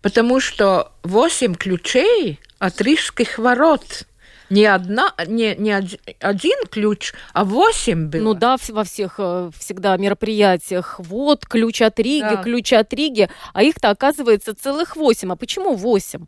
потому 0.05 0.39
что 0.39 0.91
восемь 1.01 1.55
ключей 1.55 2.39
от 2.59 2.79
рижских 2.79 3.39
ворот. 3.39 4.03
Не, 4.51 4.67
одна, 4.67 5.11
не, 5.25 5.55
не 5.55 5.71
один 6.19 6.67
ключ, 6.69 7.13
а 7.33 7.43
восемь 7.43 8.05
было. 8.05 8.21
Ну 8.21 8.33
да, 8.35 8.57
во 8.69 8.83
всех 8.83 9.15
э, 9.17 9.49
всегда 9.57 9.97
мероприятиях. 9.97 10.99
Вот 10.99 11.47
ключ 11.47 11.81
от 11.81 11.99
Риги, 11.99 12.35
да. 12.35 12.43
ключ 12.43 12.71
от 12.73 12.93
Риги, 12.93 13.31
а 13.55 13.63
их-то 13.63 13.89
оказывается 13.89 14.53
целых 14.53 14.95
восемь. 14.95 15.31
А 15.31 15.35
почему 15.35 15.73
восемь? 15.73 16.27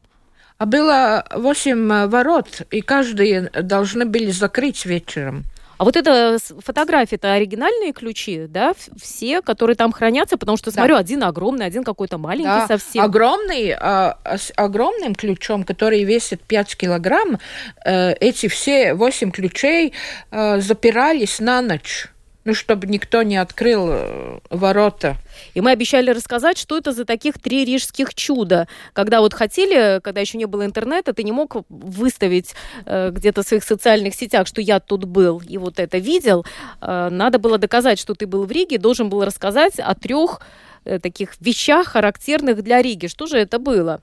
А 0.57 0.65
было 0.65 1.23
восемь 1.35 1.93
э, 1.93 2.07
ворот, 2.07 2.63
и 2.71 2.81
каждые 2.81 3.51
должны 3.61 4.07
были 4.07 4.31
закрыть 4.31 4.87
вечером. 4.87 5.43
А 5.77 5.83
вот 5.83 5.95
это 5.95 6.37
фотографии, 6.59 7.15
это 7.15 7.33
оригинальные 7.33 7.93
ключи, 7.93 8.45
да, 8.47 8.73
все, 8.99 9.41
которые 9.41 9.75
там 9.75 9.91
хранятся, 9.91 10.37
потому 10.37 10.57
что, 10.57 10.71
смотрю, 10.71 10.95
да. 10.95 10.99
один 10.99 11.23
огромный, 11.23 11.65
один 11.65 11.83
какой-то 11.83 12.17
маленький 12.17 12.45
да. 12.45 12.67
совсем. 12.67 13.03
Огромный, 13.03 13.73
а, 13.73 14.17
с 14.25 14.51
огромным 14.55 15.13
ключом, 15.13 15.63
который 15.63 16.03
весит 16.03 16.41
5 16.41 16.75
килограмм, 16.75 17.39
э, 17.85 18.13
эти 18.13 18.47
все 18.47 18.93
8 18.93 19.31
ключей 19.31 19.93
э, 20.31 20.59
запирались 20.61 21.39
на 21.39 21.61
ночь 21.61 22.07
ну, 22.47 22.53
чтобы 22.53 22.87
никто 22.87 23.23
не 23.23 23.35
открыл 23.35 23.89
э, 23.89 24.39
ворота. 24.49 25.17
И 25.53 25.59
мы 25.59 25.71
обещали 25.71 26.11
рассказать, 26.11 26.57
что 26.57 26.77
это 26.77 26.93
за 26.93 27.03
таких 27.03 27.39
три 27.39 27.65
рижских 27.65 28.15
чуда. 28.15 28.69
Когда 28.93 29.19
вот 29.19 29.33
хотели, 29.33 29.99
когда 30.01 30.21
еще 30.21 30.37
не 30.37 30.45
было 30.45 30.63
интернета, 30.63 31.11
ты 31.11 31.23
не 31.23 31.33
мог 31.33 31.57
выставить 31.67 32.55
э, 32.85 33.09
где-то 33.11 33.43
в 33.43 33.45
своих 33.45 33.65
социальных 33.65 34.15
сетях, 34.15 34.47
что 34.47 34.61
я 34.61 34.79
тут 34.79 35.03
был 35.03 35.41
и 35.45 35.57
вот 35.57 35.77
это 35.77 35.97
видел. 35.97 36.45
Э, 36.79 37.09
надо 37.11 37.37
было 37.37 37.57
доказать, 37.57 37.99
что 37.99 38.13
ты 38.13 38.25
был 38.25 38.45
в 38.45 38.51
Риге, 38.51 38.77
должен 38.77 39.09
был 39.09 39.25
рассказать 39.25 39.77
о 39.77 39.93
трех 39.93 40.39
э, 40.85 40.99
таких 40.99 41.33
вещах, 41.41 41.87
характерных 41.87 42.63
для 42.63 42.81
Риги. 42.81 43.07
Что 43.07 43.25
же 43.25 43.37
это 43.37 43.59
было? 43.59 44.01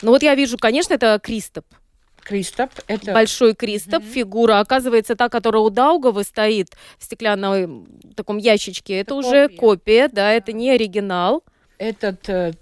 Ну 0.00 0.12
вот 0.12 0.22
я 0.22 0.34
вижу, 0.34 0.56
конечно, 0.56 0.94
это 0.94 1.20
Кристоп. 1.22 1.66
Кристоп. 2.24 2.70
Это... 2.88 3.12
Большой 3.12 3.54
Кристоп, 3.54 4.02
mm-hmm. 4.02 4.12
фигура. 4.12 4.60
Оказывается, 4.60 5.14
та, 5.14 5.28
которая 5.28 5.62
у 5.62 5.70
Даугавы 5.70 6.24
стоит 6.24 6.70
в 6.98 7.04
стеклянном 7.04 7.86
таком 8.16 8.38
ящичке, 8.38 8.94
это, 8.94 9.14
это 9.14 9.14
уже 9.14 9.48
копия. 9.48 9.58
копия, 9.58 10.08
да, 10.08 10.32
это 10.32 10.52
не 10.52 10.70
оригинал. 10.70 11.44
Этот 11.78 12.28
э, 12.28 12.52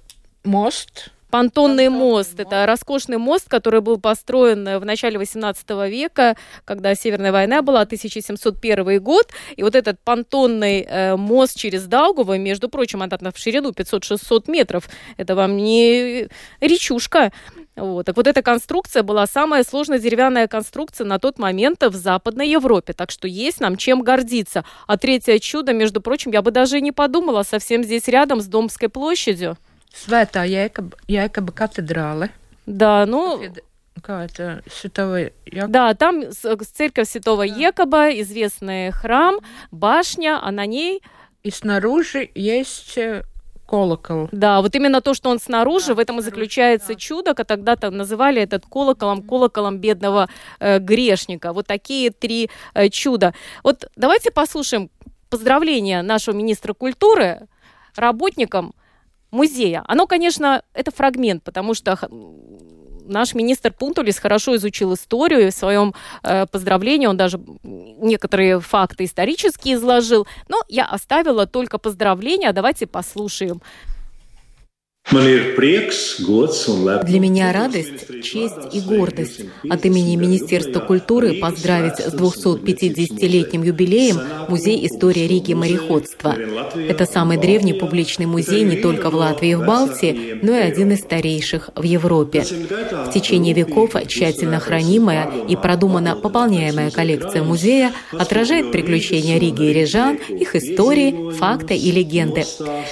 мост 0.45 1.11
Понтонный 1.33 1.89
мост. 1.89 2.39
Это 2.39 2.67
роскошный 2.67 3.17
мост, 3.17 3.49
который 3.49 3.81
был 3.81 3.99
построен 3.99 4.79
в 4.79 4.85
начале 4.85 5.17
18 5.17 5.67
века, 5.89 6.37
когда 6.67 6.95
Северная 6.95 7.33
война 7.33 7.63
была, 7.63 7.81
1701 7.81 9.03
год. 9.03 9.33
И 9.57 9.63
вот 9.63 9.75
этот 9.75 9.99
понтонный 10.01 10.83
э, 10.87 11.17
мост 11.17 11.57
через 11.57 11.87
Даугаву, 11.87 12.37
между 12.37 12.69
прочим, 12.69 13.01
он 13.01 13.09
в 13.09 13.39
ширину 13.39 13.71
500-600 13.71 14.51
метров. 14.51 14.91
Это 15.17 15.35
вам 15.35 15.57
не 15.57 16.29
речушка. 16.61 17.33
Вот. 17.75 18.07
Так 18.07 18.17
вот 18.17 18.27
эта 18.27 18.43
конструкция 18.43 19.03
была 19.03 19.27
самая 19.27 19.65
сложная 19.65 19.99
деревянная 19.99 20.47
конструкция 20.47 21.07
на 21.07 21.19
тот 21.19 21.39
момент 21.39 21.83
в 21.83 21.95
Западной 21.95 22.49
Европе. 22.49 22.93
Так 22.93 23.11
что 23.11 23.27
есть 23.27 23.61
нам 23.61 23.77
чем 23.77 24.03
гордиться. 24.03 24.65
А 24.87 24.99
третье 24.99 25.39
чудо, 25.39 25.73
между 25.73 26.01
прочим, 26.01 26.33
я 26.33 26.43
бы 26.43 26.51
даже 26.51 26.79
и 26.79 26.83
не 26.83 26.93
подумала, 26.93 27.43
совсем 27.43 27.83
здесь 27.83 28.09
рядом 28.09 28.41
с 28.41 28.47
Домской 28.47 28.89
площадью. 28.89 29.57
Svētā 29.93 30.47
Jēkaba, 30.49 30.97
Jēkaba 31.09 31.53
катедрāle. 31.53 32.31
Да, 32.67 33.05
ну... 33.07 33.43
Kā 34.03 34.25
это 34.25 34.63
Святого 34.67 35.31
Якоба? 35.45 35.69
Да, 35.69 35.95
там 35.95 36.25
церковь 36.33 37.09
Святого 37.09 37.47
да. 37.47 37.55
Якоба, 37.55 38.11
известный 38.21 38.91
храм, 38.91 39.37
башня, 39.71 40.41
а 40.43 40.51
на 40.51 40.67
ней... 40.67 41.03
И 41.43 41.51
снаружи 41.51 42.31
есть 42.35 42.97
э, 42.97 43.23
колокол. 43.73 44.29
Да, 44.33 44.61
вот 44.61 44.75
именно 44.75 45.01
то, 45.01 45.15
что 45.15 45.31
он 45.31 45.39
снаружи, 45.39 45.89
да, 45.89 45.95
в 45.95 45.99
этом 45.99 46.19
и 46.19 46.23
заключается 46.23 46.89
да. 46.89 46.95
чудо, 46.95 47.35
как 47.35 47.47
тогда-то 47.47 47.91
называли 47.91 48.43
этот 48.43 48.67
колоколом, 48.67 49.23
колоколом 49.23 49.79
бедного 49.79 50.29
э, 50.61 50.79
грешника. 50.79 51.55
Вот 51.55 51.67
такие 51.67 52.11
три 52.11 52.51
э, 52.75 52.91
чуда. 52.91 53.33
Вот 53.65 53.91
давайте 53.97 54.31
послушаем 54.31 54.91
поздравления 55.31 56.03
нашего 56.03 56.37
министра 56.37 56.75
культуры 56.75 57.49
работникам 57.97 58.75
музея. 59.31 59.83
Оно, 59.89 60.07
конечно, 60.07 60.63
это 60.75 60.91
фрагмент, 60.91 61.43
потому 61.43 61.73
что 61.73 61.99
наш 63.13 63.35
министр 63.35 63.73
Пунтулис 63.73 64.19
хорошо 64.19 64.57
изучил 64.57 64.95
историю, 64.95 65.47
и 65.47 65.51
в 65.51 65.55
своем 65.55 65.95
э, 66.23 66.47
поздравлении 66.47 67.07
он 67.07 67.17
даже 67.17 67.41
некоторые 67.63 68.61
факты 68.61 69.05
исторические 69.05 69.75
изложил, 69.75 70.27
но 70.49 70.63
я 70.69 70.85
оставила 70.85 71.47
только 71.47 71.79
поздравления, 71.79 72.53
давайте 72.53 72.87
послушаем. 72.87 73.61
Для 75.11 75.21
меня 77.21 77.53
радость, 77.53 78.23
честь 78.23 78.55
и 78.73 78.81
гордость 78.81 79.41
от 79.69 79.85
имени 79.85 80.17
Министерства 80.17 80.81
культуры 80.81 81.35
поздравить 81.35 81.97
с 81.97 82.15
250-летним 82.15 83.63
юбилеем 83.63 84.19
Музей 84.49 84.87
истории 84.87 85.27
Риги 85.27 85.53
мореходства. 85.53 86.35
Это 86.89 87.05
самый 87.05 87.37
древний 87.37 87.75
публичный 87.75 88.25
музей 88.27 88.65
не 88.65 88.77
только 88.77 89.11
в 89.11 89.15
Латвии 89.15 89.51
и 89.51 89.55
в 89.55 89.67
Балтии, 89.67 90.39
но 90.41 90.57
и 90.57 90.61
один 90.61 90.93
из 90.93 91.01
старейших 91.01 91.69
в 91.75 91.83
Европе. 91.83 92.43
В 92.43 93.11
течение 93.13 93.53
веков 93.53 93.95
тщательно 94.07 94.61
хранимая 94.61 95.31
и 95.47 95.57
продуманно 95.57 96.17
пополняемая 96.17 96.91
коллекция 96.91 97.43
музея 97.43 97.93
отражает 98.13 98.73
приключения 98.73 99.39
Риги 99.39 99.65
и 99.65 99.75
рижан, 99.75 100.19
их 100.29 100.57
истории, 100.57 101.33
факты 101.33 101.77
и 101.77 101.91
легенды. 101.91 102.45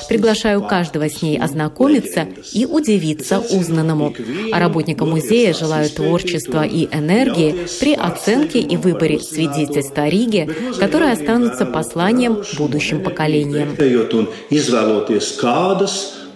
Приглашаю 0.08 0.62
каждого 0.62 1.08
с 1.08 1.22
ней 1.22 1.38
ознакомиться 1.38 1.99
ознакомиться 2.00 2.28
и 2.52 2.66
удивиться 2.66 3.38
узнанному. 3.38 4.14
А 4.52 4.58
работникам 4.58 5.10
музея 5.10 5.54
желаю 5.54 5.88
творчества 5.90 6.64
и 6.64 6.86
энергии 6.86 7.66
при 7.80 7.94
оценке 7.94 8.60
и 8.60 8.76
выборе 8.76 9.20
свидетельств 9.20 9.96
о 9.96 10.08
Риге, 10.08 10.48
которые 10.78 11.12
останутся 11.12 11.66
посланием 11.66 12.42
будущим 12.58 13.02
поколениям. 13.02 13.76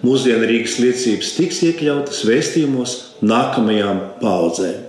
Mūsdienu 0.05 0.45
Rīgas 0.45 0.75
liecības 0.77 1.31
tiks 1.33 1.63
iekļautas 1.65 2.19
vēstījumos 2.29 2.91
nākamajām 3.25 4.03
paudzēm. 4.19 4.84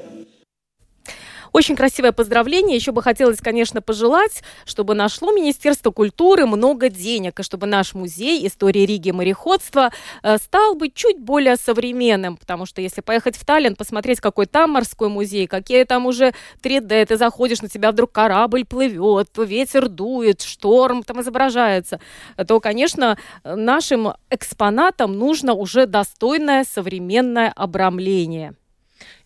Очень 1.56 1.74
красивое 1.74 2.12
поздравление. 2.12 2.76
Еще 2.76 2.92
бы 2.92 3.00
хотелось, 3.00 3.38
конечно, 3.38 3.80
пожелать, 3.80 4.42
чтобы 4.66 4.92
нашло 4.92 5.32
Министерство 5.32 5.90
культуры 5.90 6.44
много 6.44 6.90
денег, 6.90 7.40
и 7.40 7.42
чтобы 7.42 7.66
наш 7.66 7.94
музей 7.94 8.46
истории 8.46 8.84
Риги 8.84 9.08
и 9.08 9.12
мореходства 9.12 9.90
э, 10.22 10.36
стал 10.36 10.74
бы 10.74 10.90
чуть 10.90 11.18
более 11.18 11.56
современным. 11.56 12.36
Потому 12.36 12.66
что 12.66 12.82
если 12.82 13.00
поехать 13.00 13.38
в 13.38 13.46
Таллин, 13.46 13.74
посмотреть, 13.74 14.20
какой 14.20 14.44
там 14.44 14.72
морской 14.72 15.08
музей, 15.08 15.46
какие 15.46 15.84
там 15.84 16.04
уже 16.04 16.34
3D, 16.62 17.06
ты 17.06 17.16
заходишь, 17.16 17.62
на 17.62 17.70
тебя 17.70 17.90
вдруг 17.90 18.12
корабль 18.12 18.66
плывет, 18.66 19.30
ветер 19.38 19.88
дует, 19.88 20.42
шторм 20.42 21.02
там 21.04 21.22
изображается, 21.22 22.00
то, 22.46 22.60
конечно, 22.60 23.16
нашим 23.44 24.12
экспонатам 24.28 25.18
нужно 25.18 25.54
уже 25.54 25.86
достойное 25.86 26.64
современное 26.64 27.50
обрамление. 27.56 28.56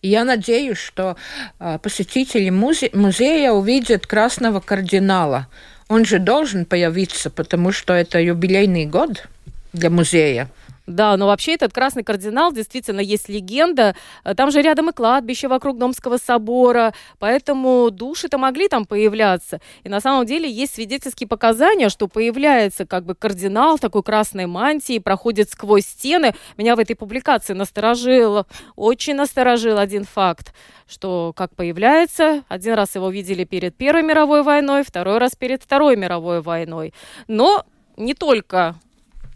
Я 0.01 0.23
надеюсь, 0.23 0.77
что 0.77 1.15
э, 1.59 1.79
посетители 1.81 2.49
музе 2.49 2.89
музея 2.93 3.51
увидят 3.51 4.07
красного 4.07 4.59
кардинала. 4.59 5.47
Он 5.87 6.05
же 6.05 6.19
должен 6.19 6.65
появиться, 6.65 7.29
потому 7.29 7.71
что 7.71 7.93
это 7.93 8.19
юбилейный 8.19 8.85
год 8.85 9.27
для 9.73 9.89
музея. 9.89 10.49
Да, 10.87 11.15
но 11.15 11.27
вообще 11.27 11.53
этот 11.53 11.73
Красный 11.73 12.03
Кардинал 12.03 12.51
действительно 12.51 13.01
есть 13.01 13.29
легенда. 13.29 13.95
Э, 14.23 14.33
там 14.33 14.51
же 14.51 14.61
рядом 14.61 14.89
и 14.89 14.93
кладбище 14.93 15.47
вокруг 15.47 15.77
Домского 15.77 16.17
собора, 16.17 16.93
поэтому 17.19 17.91
души-то 17.91 18.37
могли 18.37 18.67
там 18.67 18.85
появляться. 18.85 19.61
И 19.83 19.89
на 19.89 20.01
самом 20.01 20.25
деле 20.25 20.49
есть 20.49 20.75
свидетельские 20.75 21.27
показания, 21.27 21.89
что 21.89 22.07
появляется 22.07 22.85
как 22.85 23.05
бы 23.05 23.13
кардинал 23.13 23.77
такой 23.77 24.01
красной 24.01 24.47
мантии, 24.47 24.99
проходит 24.99 25.51
сквозь 25.51 25.85
стены. 25.85 26.33
Меня 26.57 26.75
в 26.75 26.79
этой 26.79 26.95
публикации 26.95 27.53
насторожило, 27.53 28.47
очень 28.75 29.15
насторожил 29.15 29.77
один 29.77 30.03
факт, 30.03 30.53
что 30.87 31.31
как 31.35 31.55
появляется, 31.55 32.43
один 32.49 32.73
раз 32.73 32.95
его 32.95 33.09
видели 33.09 33.43
перед 33.43 33.75
Первой 33.75 34.03
мировой 34.03 34.41
войной, 34.41 34.83
второй 34.83 35.19
раз 35.19 35.35
перед 35.35 35.61
Второй 35.61 35.95
мировой 35.95 36.41
войной. 36.41 36.93
Но 37.27 37.65
не 37.97 38.13
только 38.13 38.75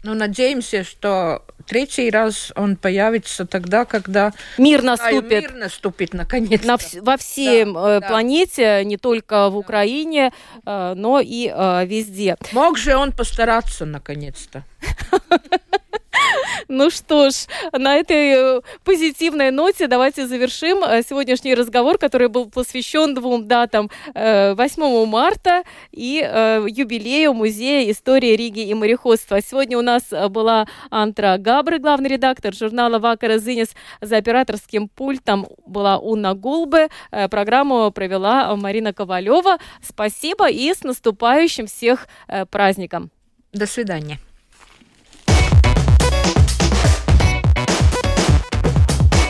ну, 0.02 0.14
надеемся, 0.14 0.84
что 0.84 1.42
третий 1.66 2.10
раз 2.10 2.52
он 2.54 2.76
появится 2.76 3.44
тогда, 3.44 3.84
когда 3.84 4.32
мир 4.58 4.82
наступит. 4.82 5.42
Мир 5.42 5.54
наступит 5.54 6.14
наконец. 6.14 6.64
На, 6.64 6.76
во 7.02 7.16
всей 7.16 7.64
да, 7.64 7.96
э, 7.96 8.00
планете, 8.00 8.62
да. 8.62 8.84
не 8.84 8.96
только 8.96 9.50
в 9.50 9.56
Украине, 9.56 10.32
э, 10.64 10.94
но 10.96 11.20
и 11.20 11.52
э, 11.52 11.86
везде. 11.86 12.36
Мог 12.52 12.78
же 12.78 12.96
он 12.96 13.12
постараться 13.12 13.84
наконец-то. 13.84 14.64
Ну 16.68 16.90
что 16.90 17.30
ж, 17.30 17.46
на 17.72 17.96
этой 17.96 18.58
э, 18.58 18.60
позитивной 18.84 19.50
ноте 19.50 19.86
давайте 19.86 20.26
завершим 20.26 20.82
э, 20.82 21.02
сегодняшний 21.02 21.54
разговор, 21.54 21.98
который 21.98 22.28
был 22.28 22.46
посвящен 22.46 23.14
двум 23.14 23.46
датам 23.46 23.90
8 24.14 24.54
э, 24.54 25.06
марта 25.06 25.62
и 25.92 26.16
юбилею 26.16 27.34
Музея 27.34 27.90
истории 27.90 28.36
Риги 28.36 28.60
и 28.60 28.74
мореходства. 28.74 29.40
Сегодня 29.40 29.78
у 29.78 29.82
нас 29.82 30.02
была 30.30 30.66
Антра 30.90 31.36
Габры, 31.38 31.78
главный 31.78 32.08
редактор 32.08 32.54
журнала 32.54 32.98
«Вакара 32.98 33.38
Зинес». 33.38 33.68
За 34.00 34.16
операторским 34.16 34.88
пультом 34.88 35.46
была 35.66 35.98
Уна 35.98 36.34
Гулбе. 36.34 36.88
Программу 37.30 37.90
провела 37.90 38.54
Марина 38.56 38.92
Ковалева. 38.92 39.58
Спасибо 39.82 40.48
и 40.48 40.72
с 40.72 40.82
наступающим 40.82 41.66
всех 41.66 42.08
праздником. 42.50 43.10
До 43.52 43.66
свидания. 43.66 44.18